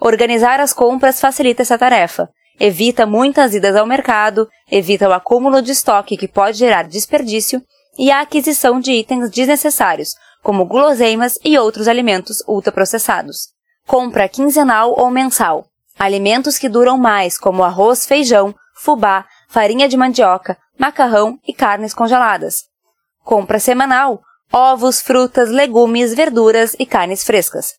Organizar 0.00 0.60
as 0.60 0.72
compras 0.72 1.20
facilita 1.20 1.62
essa 1.62 1.78
tarefa, 1.78 2.28
evita 2.58 3.06
muitas 3.06 3.54
idas 3.54 3.76
ao 3.76 3.86
mercado, 3.86 4.48
evita 4.70 5.08
o 5.08 5.12
acúmulo 5.12 5.60
de 5.60 5.72
estoque 5.72 6.16
que 6.16 6.28
pode 6.28 6.58
gerar 6.58 6.84
desperdício 6.84 7.62
e 7.98 8.10
a 8.10 8.20
aquisição 8.20 8.80
de 8.80 8.92
itens 8.92 9.30
desnecessários, 9.30 10.14
como 10.42 10.64
guloseimas 10.64 11.38
e 11.44 11.58
outros 11.58 11.88
alimentos 11.88 12.42
ultraprocessados. 12.48 13.48
Compra 13.86 14.28
quinzenal 14.28 14.94
ou 14.98 15.10
mensal. 15.10 15.66
Alimentos 15.98 16.56
que 16.56 16.68
duram 16.68 16.96
mais, 16.96 17.36
como 17.36 17.62
arroz, 17.62 18.06
feijão, 18.06 18.54
fubá, 18.74 19.26
farinha 19.48 19.88
de 19.88 19.96
mandioca, 19.96 20.56
macarrão 20.78 21.38
e 21.46 21.52
carnes 21.52 21.92
congeladas. 21.92 22.62
Compra 23.22 23.58
semanal. 23.58 24.22
Ovos, 24.52 25.00
frutas, 25.00 25.48
legumes, 25.48 26.12
verduras 26.12 26.74
e 26.78 26.84
carnes 26.84 27.22
frescas. 27.22 27.74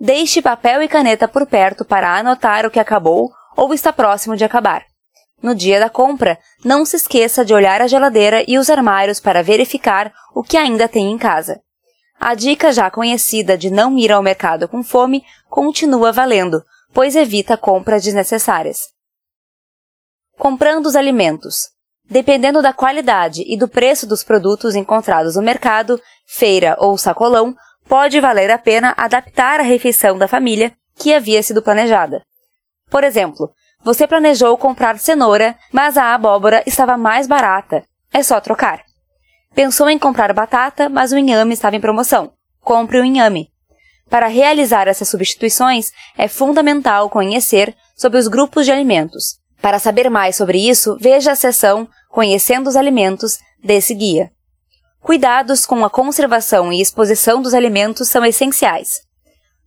Deixe 0.00 0.40
papel 0.40 0.82
e 0.82 0.88
caneta 0.88 1.28
por 1.28 1.46
perto 1.46 1.84
para 1.84 2.18
anotar 2.18 2.64
o 2.64 2.70
que 2.70 2.80
acabou 2.80 3.30
ou 3.54 3.74
está 3.74 3.92
próximo 3.92 4.36
de 4.36 4.44
acabar. 4.44 4.84
No 5.42 5.54
dia 5.54 5.78
da 5.78 5.90
compra, 5.90 6.38
não 6.64 6.84
se 6.86 6.96
esqueça 6.96 7.44
de 7.44 7.52
olhar 7.52 7.82
a 7.82 7.86
geladeira 7.86 8.42
e 8.48 8.56
os 8.56 8.70
armários 8.70 9.20
para 9.20 9.42
verificar 9.42 10.12
o 10.34 10.42
que 10.42 10.56
ainda 10.56 10.88
tem 10.88 11.12
em 11.12 11.18
casa. 11.18 11.60
A 12.18 12.34
dica 12.34 12.72
já 12.72 12.90
conhecida 12.90 13.58
de 13.58 13.70
não 13.70 13.98
ir 13.98 14.10
ao 14.10 14.22
mercado 14.22 14.66
com 14.66 14.82
fome 14.82 15.22
continua 15.50 16.10
valendo, 16.10 16.64
pois 16.92 17.14
evita 17.14 17.56
compras 17.56 18.02
desnecessárias. 18.02 18.78
Comprando 20.38 20.86
os 20.86 20.96
alimentos. 20.96 21.75
Dependendo 22.08 22.62
da 22.62 22.72
qualidade 22.72 23.42
e 23.46 23.56
do 23.56 23.66
preço 23.66 24.06
dos 24.06 24.22
produtos 24.22 24.74
encontrados 24.74 25.34
no 25.36 25.42
mercado, 25.42 26.00
feira 26.24 26.76
ou 26.78 26.96
sacolão, 26.96 27.54
pode 27.88 28.20
valer 28.20 28.50
a 28.50 28.58
pena 28.58 28.94
adaptar 28.96 29.58
a 29.58 29.64
refeição 29.64 30.16
da 30.16 30.28
família 30.28 30.72
que 30.96 31.12
havia 31.12 31.42
sido 31.42 31.62
planejada. 31.62 32.22
Por 32.88 33.02
exemplo, 33.02 33.50
você 33.82 34.06
planejou 34.06 34.56
comprar 34.56 34.98
cenoura, 34.98 35.56
mas 35.72 35.96
a 35.96 36.14
abóbora 36.14 36.62
estava 36.66 36.96
mais 36.96 37.26
barata. 37.26 37.84
É 38.12 38.22
só 38.22 38.40
trocar. 38.40 38.82
Pensou 39.54 39.88
em 39.88 39.98
comprar 39.98 40.32
batata, 40.32 40.88
mas 40.88 41.12
o 41.12 41.18
inhame 41.18 41.54
estava 41.54 41.76
em 41.76 41.80
promoção. 41.80 42.32
Compre 42.60 43.00
o 43.00 43.04
inhame. 43.04 43.48
Para 44.08 44.28
realizar 44.28 44.86
essas 44.86 45.08
substituições, 45.08 45.90
é 46.16 46.28
fundamental 46.28 47.10
conhecer 47.10 47.74
sobre 47.96 48.18
os 48.18 48.28
grupos 48.28 48.64
de 48.64 48.72
alimentos. 48.72 49.40
Para 49.60 49.78
saber 49.78 50.08
mais 50.10 50.36
sobre 50.36 50.58
isso, 50.58 50.96
veja 51.00 51.32
a 51.32 51.36
seção 51.36 51.88
Conhecendo 52.08 52.68
os 52.68 52.76
Alimentos 52.76 53.38
desse 53.62 53.94
guia. 53.94 54.30
Cuidados 55.00 55.64
com 55.66 55.84
a 55.84 55.90
conservação 55.90 56.72
e 56.72 56.80
exposição 56.80 57.40
dos 57.40 57.54
alimentos 57.54 58.08
são 58.08 58.24
essenciais. 58.24 59.02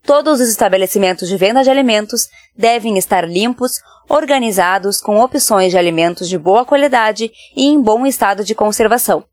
Todos 0.03 0.39
os 0.39 0.50
estabelecimentos 0.50 1.27
de 1.27 1.38
venda 1.38 1.63
de 1.63 1.69
alimentos 1.69 2.27
devem 2.58 2.98
estar 2.98 3.27
limpos, 3.27 3.79
organizados, 4.10 5.00
com 5.00 5.19
opções 5.19 5.72
de 5.72 5.77
alimentos 5.77 6.27
de 6.27 6.38
boa 6.38 6.65
qualidade 6.65 7.31
e 7.55 7.65
em 7.65 7.81
bom 7.81 8.05
estado 8.05 8.43
de 8.43 8.55
conservação. 8.55 9.24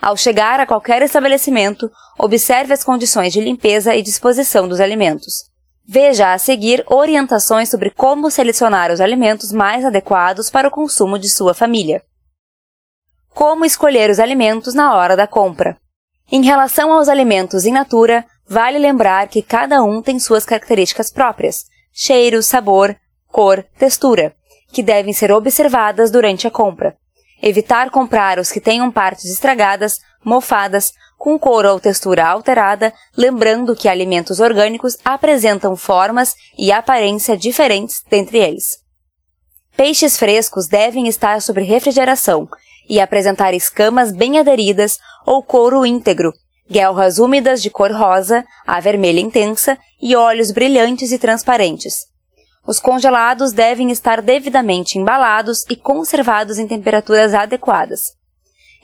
Ao 0.00 0.16
chegar 0.16 0.60
a 0.60 0.66
qualquer 0.66 1.02
estabelecimento, 1.02 1.90
observe 2.18 2.72
as 2.72 2.84
condições 2.84 3.32
de 3.32 3.40
limpeza 3.40 3.94
e 3.94 4.02
disposição 4.02 4.68
dos 4.68 4.80
alimentos. 4.80 5.48
Veja 5.90 6.34
a 6.34 6.38
seguir 6.38 6.84
orientações 6.86 7.70
sobre 7.70 7.88
como 7.88 8.30
selecionar 8.30 8.92
os 8.92 9.00
alimentos 9.00 9.50
mais 9.50 9.86
adequados 9.86 10.50
para 10.50 10.68
o 10.68 10.70
consumo 10.70 11.18
de 11.18 11.30
sua 11.30 11.54
família. 11.54 12.02
Como 13.30 13.64
escolher 13.64 14.10
os 14.10 14.20
alimentos 14.20 14.74
na 14.74 14.94
hora 14.94 15.16
da 15.16 15.26
compra. 15.26 15.78
Em 16.30 16.44
relação 16.44 16.92
aos 16.92 17.08
alimentos 17.08 17.64
in 17.64 17.72
natura, 17.72 18.26
vale 18.46 18.78
lembrar 18.78 19.28
que 19.28 19.40
cada 19.40 19.82
um 19.82 20.02
tem 20.02 20.18
suas 20.18 20.44
características 20.44 21.10
próprias: 21.10 21.64
cheiro, 21.90 22.42
sabor, 22.42 22.94
cor, 23.32 23.64
textura, 23.78 24.36
que 24.70 24.82
devem 24.82 25.14
ser 25.14 25.32
observadas 25.32 26.10
durante 26.10 26.46
a 26.46 26.50
compra. 26.50 26.98
Evitar 27.42 27.88
comprar 27.88 28.38
os 28.38 28.52
que 28.52 28.60
tenham 28.60 28.90
partes 28.90 29.24
estragadas, 29.24 30.00
mofadas, 30.22 30.92
com 31.18 31.36
cor 31.38 31.66
ou 31.66 31.80
textura 31.80 32.26
alterada, 32.26 32.94
lembrando 33.16 33.74
que 33.74 33.88
alimentos 33.88 34.38
orgânicos 34.38 34.96
apresentam 35.04 35.76
formas 35.76 36.34
e 36.56 36.70
aparência 36.70 37.36
diferentes 37.36 38.02
dentre 38.08 38.38
eles. 38.38 38.78
Peixes 39.76 40.16
frescos 40.16 40.68
devem 40.68 41.08
estar 41.08 41.42
sob 41.42 41.60
refrigeração 41.60 42.48
e 42.88 43.00
apresentar 43.00 43.52
escamas 43.52 44.12
bem 44.12 44.38
aderidas 44.38 44.98
ou 45.26 45.42
couro 45.42 45.84
íntegro, 45.84 46.32
guelras 46.70 47.18
úmidas 47.18 47.60
de 47.60 47.70
cor 47.70 47.92
rosa, 47.92 48.44
a 48.66 48.80
vermelha 48.80 49.20
intensa 49.20 49.76
e 50.00 50.14
olhos 50.14 50.50
brilhantes 50.50 51.12
e 51.12 51.18
transparentes. 51.18 52.06
Os 52.66 52.78
congelados 52.78 53.52
devem 53.52 53.90
estar 53.90 54.20
devidamente 54.20 54.98
embalados 54.98 55.64
e 55.70 55.76
conservados 55.76 56.58
em 56.58 56.66
temperaturas 56.66 57.32
adequadas. 57.34 58.17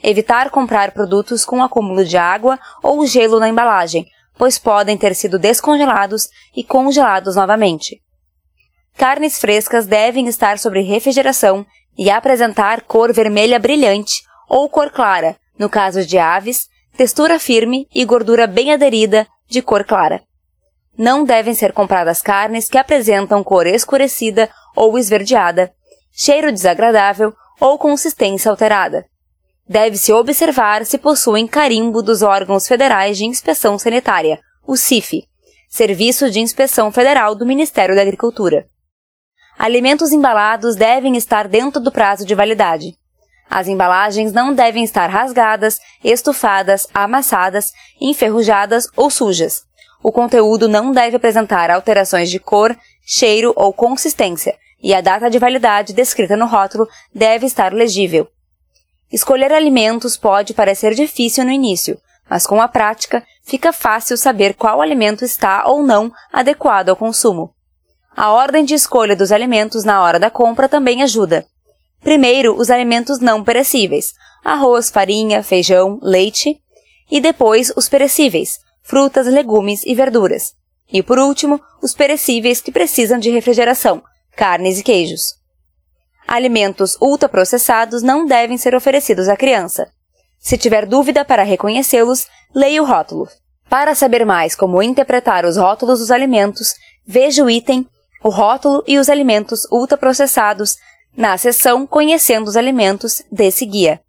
Evitar 0.03 0.49
comprar 0.49 0.91
produtos 0.91 1.45
com 1.45 1.63
acúmulo 1.63 2.05
de 2.05 2.17
água 2.17 2.59
ou 2.83 3.05
gelo 3.05 3.39
na 3.39 3.49
embalagem, 3.49 4.05
pois 4.37 4.59
podem 4.59 4.97
ter 4.97 5.15
sido 5.15 5.39
descongelados 5.39 6.29
e 6.55 6.63
congelados 6.63 7.35
novamente. 7.35 8.01
Carnes 8.97 9.39
frescas 9.39 9.85
devem 9.85 10.27
estar 10.27 10.57
sob 10.57 10.81
refrigeração 10.81 11.65
e 11.97 12.09
apresentar 12.09 12.81
cor 12.81 13.11
vermelha 13.13 13.59
brilhante 13.59 14.23
ou 14.49 14.69
cor 14.69 14.91
clara, 14.91 15.37
no 15.57 15.69
caso 15.69 16.05
de 16.05 16.17
aves, 16.17 16.67
textura 16.95 17.39
firme 17.39 17.87
e 17.93 18.05
gordura 18.05 18.47
bem 18.47 18.73
aderida, 18.73 19.27
de 19.47 19.61
cor 19.61 19.83
clara. 19.83 20.21
Não 20.97 21.23
devem 21.23 21.53
ser 21.53 21.73
compradas 21.73 22.21
carnes 22.21 22.69
que 22.69 22.77
apresentam 22.77 23.43
cor 23.43 23.67
escurecida 23.67 24.49
ou 24.75 24.97
esverdeada, 24.97 25.73
cheiro 26.11 26.51
desagradável 26.51 27.33
ou 27.59 27.77
consistência 27.77 28.49
alterada. 28.49 29.05
Deve-se 29.67 30.13
observar 30.13 30.85
se 30.85 30.95
possuem 30.95 31.47
carimbo 31.47 32.03
dos 32.03 32.21
órgãos 32.21 32.67
federais 32.67 33.17
de 33.17 33.25
inspeção 33.25 33.79
sanitária, 33.79 34.39
o 34.65 34.77
CIF, 34.77 35.23
Serviço 35.67 36.29
de 36.29 36.39
Inspeção 36.39 36.91
Federal 36.91 37.33
do 37.33 37.47
Ministério 37.47 37.95
da 37.95 38.03
Agricultura. 38.03 38.67
Alimentos 39.57 40.11
embalados 40.11 40.75
devem 40.75 41.17
estar 41.17 41.47
dentro 41.47 41.81
do 41.81 41.91
prazo 41.91 42.25
de 42.25 42.35
validade. 42.35 42.95
As 43.49 43.67
embalagens 43.67 44.31
não 44.31 44.53
devem 44.53 44.83
estar 44.83 45.07
rasgadas, 45.07 45.79
estufadas, 46.03 46.87
amassadas, 46.93 47.71
enferrujadas 47.99 48.87
ou 48.95 49.09
sujas. 49.09 49.63
O 50.03 50.11
conteúdo 50.11 50.67
não 50.67 50.91
deve 50.91 51.15
apresentar 51.15 51.71
alterações 51.71 52.29
de 52.29 52.37
cor, 52.37 52.77
cheiro 53.03 53.51
ou 53.55 53.73
consistência, 53.73 54.55
e 54.79 54.93
a 54.93 55.01
data 55.01 55.27
de 55.27 55.39
validade 55.39 55.91
descrita 55.91 56.37
no 56.37 56.45
rótulo 56.45 56.87
deve 57.13 57.47
estar 57.47 57.73
legível. 57.73 58.27
Escolher 59.11 59.53
alimentos 59.53 60.17
pode 60.17 60.53
parecer 60.53 60.93
difícil 60.93 61.45
no 61.45 61.51
início, 61.51 61.97
mas 62.29 62.47
com 62.47 62.61
a 62.61 62.67
prática 62.67 63.23
fica 63.43 63.71
fácil 63.71 64.17
saber 64.17 64.55
qual 64.55 64.81
alimento 64.81 65.23
está 65.23 65.67
ou 65.67 65.83
não 65.83 66.11
adequado 66.33 66.89
ao 66.89 66.95
consumo. 66.95 67.53
A 68.15 68.31
ordem 68.31 68.63
de 68.63 68.73
escolha 68.73 69.15
dos 69.15 69.31
alimentos 69.31 69.83
na 69.83 70.01
hora 70.01 70.19
da 70.19 70.29
compra 70.29 70.69
também 70.69 71.03
ajuda. 71.03 71.45
Primeiro, 72.01 72.55
os 72.55 72.69
alimentos 72.69 73.19
não 73.19 73.43
perecíveis: 73.43 74.13
arroz, 74.43 74.89
farinha, 74.89 75.43
feijão, 75.43 75.99
leite, 76.01 76.59
e 77.11 77.19
depois 77.19 77.71
os 77.75 77.89
perecíveis: 77.89 78.59
frutas, 78.81 79.27
legumes 79.27 79.83
e 79.85 79.93
verduras. 79.93 80.53
E 80.91 81.03
por 81.03 81.19
último, 81.19 81.59
os 81.81 81.93
perecíveis 81.93 82.61
que 82.61 82.71
precisam 82.71 83.19
de 83.19 83.29
refrigeração: 83.31 84.01
carnes 84.35 84.79
e 84.79 84.83
queijos. 84.83 85.34
Alimentos 86.27 86.97
ultraprocessados 86.99 88.01
não 88.01 88.25
devem 88.25 88.57
ser 88.57 88.75
oferecidos 88.75 89.29
à 89.29 89.37
criança. 89.37 89.87
Se 90.39 90.57
tiver 90.57 90.85
dúvida 90.85 91.23
para 91.23 91.43
reconhecê-los, 91.43 92.27
leia 92.53 92.81
o 92.81 92.85
rótulo. 92.85 93.27
Para 93.69 93.95
saber 93.95 94.25
mais 94.25 94.55
como 94.55 94.81
interpretar 94.81 95.45
os 95.45 95.57
rótulos 95.57 95.99
dos 95.99 96.11
alimentos, 96.11 96.73
veja 97.05 97.43
o 97.43 97.49
item 97.49 97.87
O 98.23 98.29
rótulo 98.29 98.83
e 98.87 98.97
os 98.97 99.09
alimentos 99.09 99.65
ultraprocessados 99.71 100.77
na 101.15 101.37
seção 101.37 101.85
Conhecendo 101.85 102.47
os 102.47 102.57
alimentos 102.57 103.21
desse 103.31 103.65
guia. 103.65 104.01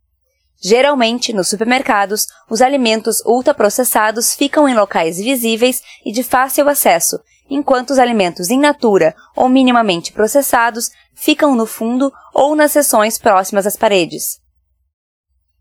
Geralmente, 0.61 1.33
nos 1.33 1.49
supermercados, 1.49 2.27
os 2.51 2.63
alimentos 2.63 3.21
ultraprocessados 3.27 4.35
ficam 4.35 4.69
em 4.69 4.75
locais 4.75 5.19
visíveis 5.19 5.83
e 6.05 6.11
de 6.11 6.23
fácil 6.23 6.69
acesso, 6.69 7.21
enquanto 7.49 7.91
os 7.91 7.99
alimentos 7.99 8.51
in 8.51 8.59
natura 8.59 9.15
ou 9.35 9.49
minimamente 9.49 10.13
processados 10.13 10.91
ficam 11.17 11.57
no 11.57 11.67
fundo 11.67 12.13
ou 12.33 12.55
nas 12.55 12.71
seções 12.71 13.19
próximas 13.19 13.67
às 13.67 13.77
paredes 13.77 14.45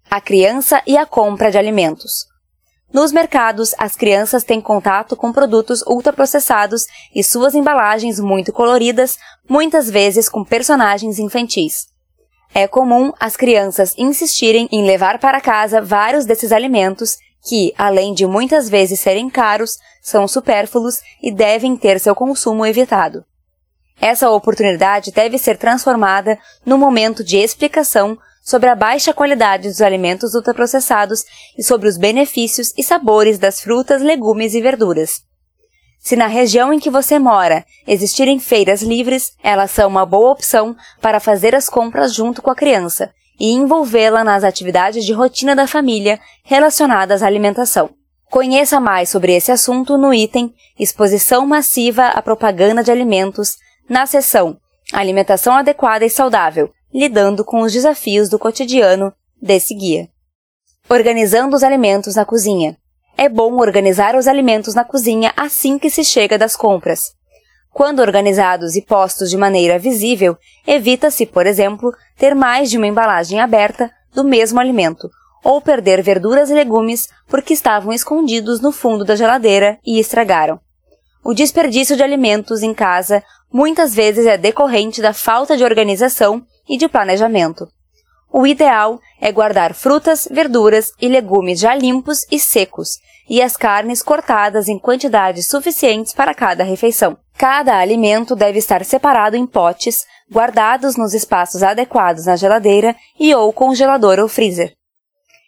a 0.10 0.22
criança 0.22 0.82
e 0.86 0.98
a 0.98 1.06
compra 1.06 1.52
de 1.52 1.58
alimentos. 1.58 2.26
Nos 2.94 3.12
mercados, 3.12 3.76
as 3.78 3.96
crianças 3.96 4.44
têm 4.44 4.62
contato 4.62 5.16
com 5.16 5.34
produtos 5.34 5.82
ultraprocessados 5.82 6.86
e 7.14 7.24
suas 7.24 7.54
embalagens 7.54 8.20
muito 8.20 8.54
coloridas, 8.54 9.18
muitas 9.50 9.90
vezes 9.90 10.30
com 10.30 10.46
personagens 10.46 11.20
infantis. 11.20 11.88
É 12.54 12.68
comum 12.68 13.12
as 13.20 13.36
crianças 13.36 13.94
insistirem 13.98 14.70
em 14.72 14.86
levar 14.86 15.20
para 15.20 15.42
casa 15.42 15.82
vários 15.82 16.26
desses 16.26 16.54
alimentos 16.54 17.18
que, 17.44 17.74
além 17.78 18.14
de 18.14 18.26
muitas 18.26 18.70
vezes 18.70 19.02
serem 19.02 19.30
caros, 19.30 19.78
são 20.02 20.28
supérfluos 20.28 21.02
e 21.22 21.30
devem 21.30 21.76
ter 21.76 22.00
seu 22.00 22.16
consumo 22.16 22.66
evitado. 22.66 23.26
Essa 24.00 24.30
oportunidade 24.30 25.12
deve 25.12 25.38
ser 25.38 25.58
transformada 25.58 26.38
no 26.66 26.78
momento 26.78 27.24
de 27.24 27.38
explicação 27.38 28.18
sobre 28.44 28.70
a 28.70 28.76
baixa 28.76 29.14
qualidade 29.14 29.68
dos 29.68 29.82
alimentos 29.82 30.36
ultraprocessados 30.36 31.24
e 31.58 31.64
sobre 31.64 31.90
os 31.90 31.98
benefícios 31.98 32.72
e 32.78 32.84
sabores 32.84 33.40
das 33.40 33.60
frutas, 33.60 34.02
legumes 34.02 34.54
e 34.54 34.62
verduras. 34.62 35.22
Se 36.00 36.16
na 36.16 36.28
região 36.28 36.72
em 36.72 36.80
que 36.80 36.92
você 36.92 37.18
mora 37.18 37.66
existirem 37.88 38.38
feiras 38.38 38.84
livres, 38.84 39.34
elas 39.42 39.72
são 39.72 39.88
uma 39.88 40.06
boa 40.06 40.32
opção 40.32 40.76
para 41.02 41.20
fazer 41.20 41.56
as 41.56 41.68
compras 41.68 42.14
junto 42.14 42.44
com 42.44 42.52
a 42.52 42.56
criança 42.56 43.12
e 43.40 43.52
envolvê-la 43.52 44.24
nas 44.24 44.44
atividades 44.44 45.04
de 45.04 45.14
rotina 45.14 45.56
da 45.56 45.66
família 45.66 46.20
relacionadas 46.44 47.24
à 47.24 47.26
alimentação. 47.26 47.90
Conheça 48.30 48.80
mais 48.80 49.10
sobre 49.10 49.34
esse 49.34 49.52
assunto 49.52 49.98
no 49.98 50.14
item 50.14 50.54
Exposição 50.80 51.46
Massiva 51.48 52.08
à 52.08 52.22
Propaganda 52.22 52.84
de 52.84 52.92
Alimentos, 52.92 53.58
na 53.90 54.06
seção 54.06 54.58
Alimentação 54.94 55.54
Adequada 55.54 56.06
e 56.06 56.10
Saudável, 56.10 56.72
lidando 56.94 57.44
com 57.44 57.62
os 57.62 57.74
desafios 57.74 58.30
do 58.30 58.38
cotidiano 58.38 59.12
desse 59.42 59.74
guia. 59.74 60.08
Organizando 60.88 61.56
os 61.56 61.64
alimentos 61.64 62.16
na 62.16 62.24
cozinha. 62.24 62.78
É 63.18 63.28
bom 63.28 63.60
organizar 63.60 64.16
os 64.16 64.28
alimentos 64.28 64.76
na 64.76 64.84
cozinha 64.84 65.34
assim 65.36 65.80
que 65.80 65.90
se 65.90 66.04
chega 66.04 66.38
das 66.38 66.56
compras. 66.56 67.14
Quando 67.72 68.00
organizados 68.00 68.76
e 68.76 68.82
postos 68.82 69.30
de 69.30 69.38
maneira 69.38 69.80
visível, 69.80 70.38
evita-se, 70.66 71.26
por 71.26 71.46
exemplo, 71.46 71.92
ter 72.16 72.36
mais 72.36 72.70
de 72.70 72.78
uma 72.78 72.88
embalagem 72.88 73.40
aberta 73.42 73.92
do 74.14 74.24
mesmo 74.24 74.60
alimento, 74.60 75.10
ou 75.44 75.60
perder 75.60 76.02
verduras 76.02 76.50
e 76.50 76.54
legumes 76.54 77.10
porque 77.28 77.54
estavam 77.54 77.92
escondidos 77.92 78.62
no 78.62 78.72
fundo 78.72 79.04
da 79.04 79.16
geladeira 79.16 79.78
e 79.86 80.00
estragaram. 80.00 80.60
O 81.28 81.34
desperdício 81.34 81.98
de 81.98 82.04
alimentos 82.04 82.62
em 82.62 82.72
casa 82.72 83.24
muitas 83.52 83.96
vezes 83.96 84.28
é 84.28 84.38
decorrente 84.38 85.02
da 85.02 85.12
falta 85.12 85.58
de 85.58 85.64
organização 85.64 86.46
e 86.70 86.78
de 86.78 86.88
planejamento. 86.88 87.68
O 88.32 88.46
ideal 88.46 89.00
é 89.20 89.32
guardar 89.32 89.74
frutas, 89.74 90.28
verduras 90.30 90.92
e 91.02 91.08
legumes 91.08 91.60
já 91.60 91.74
limpos 91.74 92.28
e 92.32 92.38
secos, 92.38 93.00
e 93.28 93.42
as 93.42 93.58
carnes 93.58 94.04
cortadas 94.04 94.68
em 94.68 94.78
quantidades 94.78 95.48
suficientes 95.48 96.14
para 96.14 96.36
cada 96.36 96.64
refeição. 96.64 97.18
Cada 97.36 97.76
alimento 97.76 98.36
deve 98.36 98.60
estar 98.60 98.86
separado 98.86 99.36
em 99.36 99.48
potes, 99.48 100.06
guardados 100.32 100.96
nos 100.96 101.16
espaços 101.16 101.64
adequados 101.64 102.28
na 102.28 102.36
geladeira 102.36 102.96
e 103.20 103.34
ou 103.34 103.52
congelador 103.52 104.20
ou 104.20 104.28
freezer. 104.28 104.76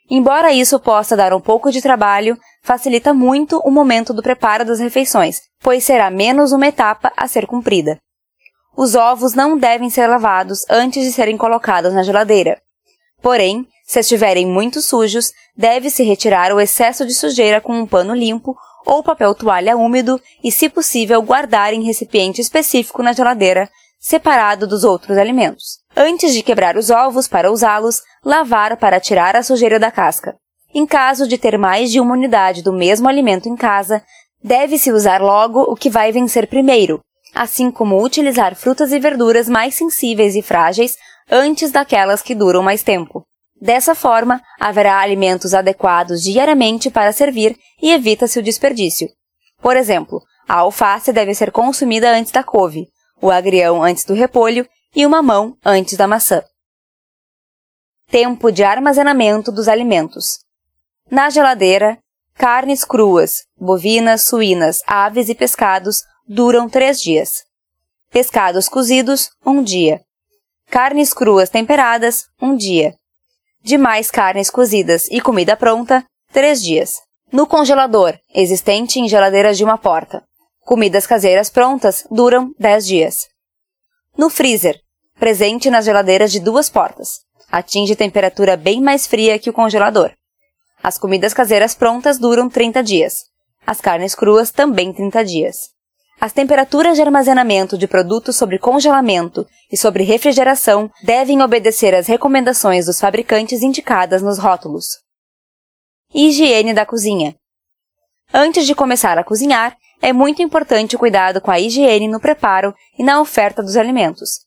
Embora 0.10 0.54
isso 0.54 0.80
possa 0.80 1.17
dar 1.17 1.34
um 1.34 1.41
pouco 1.41 1.70
de 1.70 1.82
trabalho, 1.82 2.38
facilita 2.63 3.13
muito 3.13 3.60
o 3.60 3.72
momento 3.72 4.13
do 4.13 4.24
preparo 4.24 4.63
das 4.63 4.80
refeições, 4.80 5.41
pois 5.62 5.84
será 5.84 6.10
menos 6.10 6.52
uma 6.52 6.67
etapa 6.67 7.12
a 7.15 7.28
ser 7.28 7.46
cumprida. 7.46 7.98
Os 8.76 8.96
ovos 8.96 9.34
não 9.34 9.58
devem 9.58 9.89
ser 9.89 10.08
lavados 10.08 10.65
antes 10.70 11.04
de 11.04 11.12
serem 11.12 11.36
colocados 11.36 11.93
na 11.93 12.04
geladeira. 12.04 12.62
Porém, 13.22 13.67
se 13.86 14.00
estiverem 14.00 14.46
muito 14.46 14.82
sujos, 14.82 15.32
deve-se 15.56 16.04
retirar 16.04 16.54
o 16.54 16.60
excesso 16.60 17.06
de 17.06 17.13
sujeira 17.13 17.60
com 17.60 17.74
um 17.74 17.88
pano 17.88 18.13
limpo 18.13 18.56
ou 18.86 19.04
papel 19.04 19.34
toalha 19.36 19.76
úmido 19.76 20.22
e, 20.43 20.52
se 20.52 20.70
possível, 20.70 21.22
guardar 21.22 21.74
em 21.74 21.84
recipiente 21.84 22.39
específico 22.39 23.04
na 23.04 23.12
geladeira, 23.12 23.70
separado 24.00 24.67
dos 24.67 24.84
outros 24.84 25.17
alimentos. 25.17 25.80
Antes 25.99 26.31
de 26.31 26.43
quebrar 26.43 26.77
os 26.77 26.91
ovos 26.91 27.27
para 27.27 27.51
usá-los, 27.51 28.03
lavar 28.23 28.77
para 28.77 28.99
tirar 28.99 29.36
a 29.36 29.41
sujeira 29.41 29.79
da 29.79 29.89
casca. 29.89 30.36
Em 30.71 30.86
caso 30.86 31.27
de 31.27 31.39
ter 31.39 31.57
mais 31.57 31.91
de 31.91 31.99
uma 31.99 32.13
unidade 32.13 32.62
do 32.62 32.71
mesmo 32.71 33.10
alimento 33.10 33.49
em 33.49 33.55
casa, 33.55 34.03
deve-se 34.43 34.91
usar 34.91 35.19
logo 35.19 35.60
o 35.60 35.75
que 35.75 35.89
vai 35.89 36.12
vencer 36.12 36.45
primeiro, 36.45 36.99
assim 37.33 37.71
como 37.71 37.99
utilizar 37.99 38.53
frutas 38.53 38.91
e 38.91 38.99
verduras 38.99 39.49
mais 39.49 39.73
sensíveis 39.73 40.36
e 40.36 40.43
frágeis 40.43 40.95
antes 41.31 41.71
daquelas 41.71 42.21
que 42.21 42.36
duram 42.36 42.62
mais 42.62 42.83
tempo. 42.83 43.23
Dessa 43.60 43.95
forma, 43.95 44.39
haverá 44.60 44.99
alimentos 44.99 45.55
adequados 45.55 46.21
diariamente 46.21 46.91
para 46.91 47.12
servir 47.12 47.57
e 47.81 47.91
evita-se 47.91 48.38
o 48.38 48.43
desperdício. 48.43 49.07
Por 49.63 49.75
exemplo, 49.75 50.21
a 50.47 50.57
alface 50.57 51.12
deve 51.12 51.33
ser 51.33 51.51
consumida 51.51 52.12
antes 52.12 52.31
da 52.31 52.43
couve, 52.43 52.86
o 53.19 53.31
agrião 53.31 53.81
antes 53.81 54.05
do 54.05 54.13
repolho 54.13 54.63
e 54.95 55.06
o 55.06 55.10
mamão 55.10 55.58
antes 55.65 55.97
da 55.97 56.08
maçã. 56.08 56.43
Tempo 58.10 58.52
de 58.52 58.63
armazenamento 58.63 59.52
dos 59.52 59.67
alimentos. 59.67 60.39
Na 61.10 61.30
geladeira, 61.30 61.97
carnes 62.34 62.84
cruas, 62.84 63.45
bovinas, 63.60 64.23
suínas, 64.23 64.82
aves 64.88 65.30
e 65.30 65.36
pescados 65.36 66.04
duram 66.28 66.69
três 66.69 67.02
dias. 67.02 67.43
Pescados 68.10 68.69
cozidos, 68.69 69.30
um 69.45 69.62
dia. 69.62 70.02
Carnes 70.69 71.13
cruas 71.13 71.50
temperadas, 71.50 72.26
um 72.41 72.56
dia. 72.56 72.93
Demais 73.62 74.10
carnes 74.10 74.50
cozidas 74.50 75.08
e 75.10 75.19
comida 75.19 75.58
pronta, 75.58 76.06
três 76.32 76.62
dias. 76.62 77.02
No 77.32 77.45
congelador, 77.45 78.17
existente 78.34 79.00
em 79.00 79.10
geladeiras 79.10 79.58
de 79.58 79.63
uma 79.63 79.78
porta. 79.78 80.23
Comidas 80.62 81.06
caseiras 81.06 81.50
prontas 81.50 82.06
duram 82.10 82.54
dez 82.58 82.86
dias. 82.86 83.28
No 84.17 84.32
freezer, 84.32 84.82
presente 85.19 85.69
nas 85.69 85.86
geladeiras 85.86 86.32
de 86.32 86.39
duas 86.39 86.69
portas. 86.69 87.19
Atinge 87.51 87.95
temperatura 87.95 88.58
bem 88.58 88.82
mais 88.82 89.06
fria 89.06 89.38
que 89.38 89.49
o 89.49 89.53
congelador. 89.53 90.12
As 90.82 90.97
comidas 90.97 91.34
caseiras 91.34 91.75
prontas 91.75 92.17
duram 92.17 92.49
30 92.49 92.82
dias. 92.84 93.13
As 93.65 93.80
carnes 93.80 94.15
cruas 94.15 94.49
também 94.49 94.91
30 94.91 95.23
dias. 95.23 95.58
As 96.19 96.34
temperaturas 96.34 96.95
de 96.95 97.03
armazenamento 97.03 97.77
de 97.77 97.88
produtos 97.88 98.36
sobre 98.36 98.58
congelamento 98.58 99.45
e 99.71 99.77
sobre 99.77 100.03
refrigeração 100.03 100.89
devem 101.03 101.43
obedecer 101.43 101.93
às 101.93 102.08
recomendações 102.08 102.88
dos 102.88 102.99
fabricantes 102.99 103.62
indicadas 103.62 104.23
nos 104.23 104.39
rótulos. 104.39 104.88
Higiene 106.12 106.73
da 106.73 106.88
cozinha. 106.88 107.36
Antes 108.34 108.65
de 108.65 108.73
começar 108.73 109.17
a 109.19 109.23
cozinhar, 109.23 109.77
é 110.01 110.13
muito 110.13 110.41
importante 110.41 110.95
o 110.95 110.99
cuidado 110.99 111.41
com 111.41 111.51
a 111.51 111.60
higiene 111.60 112.07
no 112.07 112.19
preparo 112.19 112.73
e 112.97 113.03
na 113.03 113.19
oferta 113.19 113.63
dos 113.63 113.75
alimentos. 113.75 114.45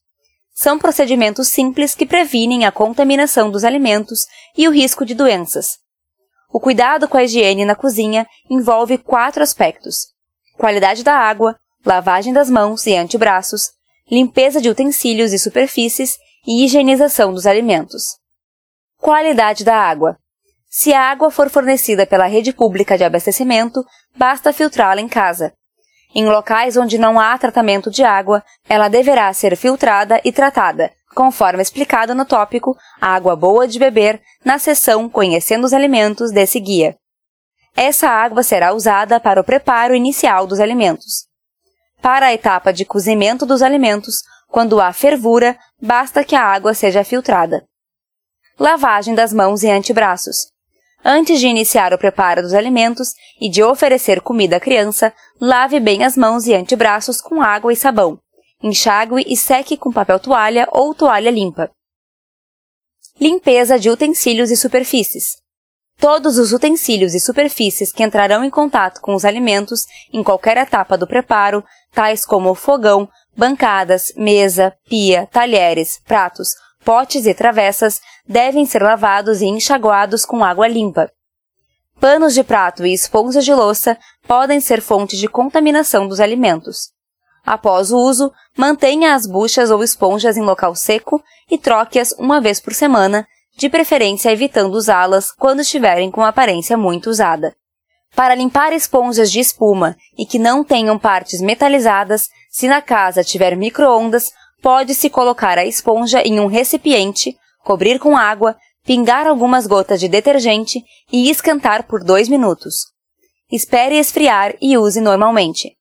São 0.52 0.78
procedimentos 0.78 1.48
simples 1.48 1.94
que 1.94 2.06
previnem 2.06 2.64
a 2.64 2.72
contaminação 2.72 3.50
dos 3.50 3.64
alimentos 3.64 4.26
e 4.56 4.68
o 4.68 4.70
risco 4.70 5.04
de 5.04 5.14
doenças. 5.14 5.78
O 6.52 6.60
cuidado 6.60 7.08
com 7.08 7.16
a 7.16 7.24
higiene 7.24 7.64
na 7.64 7.74
cozinha 7.74 8.26
envolve 8.48 8.98
quatro 8.98 9.42
aspectos: 9.42 10.08
qualidade 10.56 11.02
da 11.02 11.14
água, 11.16 11.58
lavagem 11.84 12.32
das 12.32 12.50
mãos 12.50 12.86
e 12.86 12.94
antebraços, 12.94 13.70
limpeza 14.10 14.60
de 14.60 14.68
utensílios 14.68 15.32
e 15.32 15.38
superfícies 15.38 16.18
e 16.46 16.64
higienização 16.64 17.32
dos 17.32 17.46
alimentos. 17.46 18.18
Qualidade 18.98 19.64
da 19.64 19.76
água. 19.76 20.18
Se 20.72 20.94
a 20.94 21.10
água 21.10 21.32
for 21.32 21.50
fornecida 21.50 22.06
pela 22.06 22.26
rede 22.26 22.52
pública 22.52 22.96
de 22.96 23.02
abastecimento, 23.02 23.84
basta 24.16 24.52
filtrá-la 24.52 25.00
em 25.00 25.08
casa. 25.08 25.52
Em 26.14 26.24
locais 26.26 26.76
onde 26.76 26.96
não 26.96 27.18
há 27.18 27.36
tratamento 27.36 27.90
de 27.90 28.04
água, 28.04 28.40
ela 28.68 28.88
deverá 28.88 29.32
ser 29.32 29.56
filtrada 29.56 30.20
e 30.24 30.30
tratada, 30.30 30.92
conforme 31.12 31.60
explicado 31.60 32.14
no 32.14 32.24
tópico 32.24 32.76
Água 33.00 33.34
Boa 33.34 33.66
de 33.66 33.80
Beber, 33.80 34.22
na 34.44 34.60
seção 34.60 35.08
Conhecendo 35.08 35.64
os 35.64 35.72
Alimentos 35.72 36.30
desse 36.30 36.60
guia. 36.60 36.96
Essa 37.76 38.08
água 38.08 38.44
será 38.44 38.72
usada 38.72 39.18
para 39.18 39.40
o 39.40 39.44
preparo 39.44 39.92
inicial 39.92 40.46
dos 40.46 40.60
alimentos. 40.60 41.26
Para 42.00 42.26
a 42.26 42.32
etapa 42.32 42.72
de 42.72 42.84
cozimento 42.84 43.44
dos 43.44 43.60
alimentos, 43.60 44.22
quando 44.48 44.80
há 44.80 44.92
fervura, 44.92 45.58
basta 45.82 46.24
que 46.24 46.36
a 46.36 46.44
água 46.44 46.74
seja 46.74 47.02
filtrada. 47.02 47.64
Lavagem 48.58 49.16
das 49.16 49.32
mãos 49.32 49.64
e 49.64 49.70
antebraços. 49.70 50.59
Antes 51.04 51.40
de 51.40 51.46
iniciar 51.46 51.94
o 51.94 51.98
preparo 51.98 52.42
dos 52.42 52.52
alimentos 52.52 53.14
e 53.40 53.48
de 53.48 53.62
oferecer 53.62 54.20
comida 54.20 54.56
à 54.56 54.60
criança, 54.60 55.12
lave 55.40 55.80
bem 55.80 56.04
as 56.04 56.16
mãos 56.16 56.46
e 56.46 56.54
antebraços 56.54 57.20
com 57.20 57.40
água 57.40 57.72
e 57.72 57.76
sabão. 57.76 58.18
Enxague 58.62 59.24
e 59.26 59.36
seque 59.36 59.76
com 59.76 59.90
papel 59.90 60.20
toalha 60.20 60.68
ou 60.70 60.94
toalha 60.94 61.30
limpa. 61.30 61.70
Limpeza 63.18 63.78
de 63.78 63.88
utensílios 63.88 64.50
e 64.50 64.56
superfícies. 64.56 65.38
Todos 65.98 66.38
os 66.38 66.52
utensílios 66.52 67.14
e 67.14 67.20
superfícies 67.20 67.92
que 67.92 68.02
entrarão 68.02 68.44
em 68.44 68.50
contato 68.50 69.00
com 69.00 69.14
os 69.14 69.24
alimentos 69.24 69.84
em 70.12 70.22
qualquer 70.22 70.56
etapa 70.56 70.96
do 70.96 71.06
preparo, 71.06 71.62
tais 71.92 72.24
como 72.24 72.54
fogão, 72.54 73.08
bancadas, 73.36 74.12
mesa, 74.16 74.74
pia, 74.88 75.26
talheres, 75.30 76.00
pratos, 76.06 76.48
potes 76.84 77.26
e 77.26 77.34
travessas 77.34 78.00
devem 78.26 78.66
ser 78.66 78.82
lavados 78.82 79.40
e 79.40 79.46
enxaguados 79.46 80.24
com 80.24 80.44
água 80.44 80.68
limpa. 80.68 81.10
Panos 82.00 82.32
de 82.32 82.42
prato 82.42 82.86
e 82.86 82.94
esponjas 82.94 83.44
de 83.44 83.52
louça 83.52 83.98
podem 84.26 84.60
ser 84.60 84.80
fonte 84.80 85.16
de 85.16 85.28
contaminação 85.28 86.08
dos 86.08 86.18
alimentos. 86.18 86.92
Após 87.44 87.90
o 87.90 87.98
uso, 87.98 88.32
mantenha 88.56 89.14
as 89.14 89.26
buchas 89.26 89.70
ou 89.70 89.82
esponjas 89.82 90.36
em 90.36 90.42
local 90.42 90.74
seco 90.74 91.22
e 91.50 91.58
troque-as 91.58 92.12
uma 92.12 92.40
vez 92.40 92.60
por 92.60 92.72
semana, 92.72 93.26
de 93.56 93.68
preferência 93.68 94.30
evitando 94.30 94.74
usá-las 94.74 95.32
quando 95.32 95.60
estiverem 95.60 96.10
com 96.10 96.24
aparência 96.24 96.76
muito 96.76 97.10
usada. 97.10 97.54
Para 98.14 98.34
limpar 98.34 98.72
esponjas 98.72 99.30
de 99.30 99.40
espuma 99.40 99.96
e 100.18 100.26
que 100.26 100.38
não 100.38 100.64
tenham 100.64 100.98
partes 100.98 101.40
metalizadas, 101.40 102.28
se 102.50 102.66
na 102.66 102.82
casa 102.82 103.22
tiver 103.22 103.56
micro-ondas, 103.56 104.32
pode-se 104.62 105.10
colocar 105.10 105.58
a 105.58 105.64
esponja 105.64 106.22
em 106.22 106.40
um 106.40 106.46
recipiente, 106.46 107.36
cobrir 107.64 107.98
com 107.98 108.16
água, 108.16 108.56
pingar 108.84 109.26
algumas 109.26 109.66
gotas 109.66 110.00
de 110.00 110.08
detergente 110.08 110.82
e 111.12 111.30
esquentar 111.30 111.86
por 111.86 112.02
dois 112.02 112.28
minutos. 112.28 112.86
Espere 113.50 113.96
esfriar 113.96 114.54
e 114.60 114.76
use 114.78 115.00
normalmente. 115.00 115.76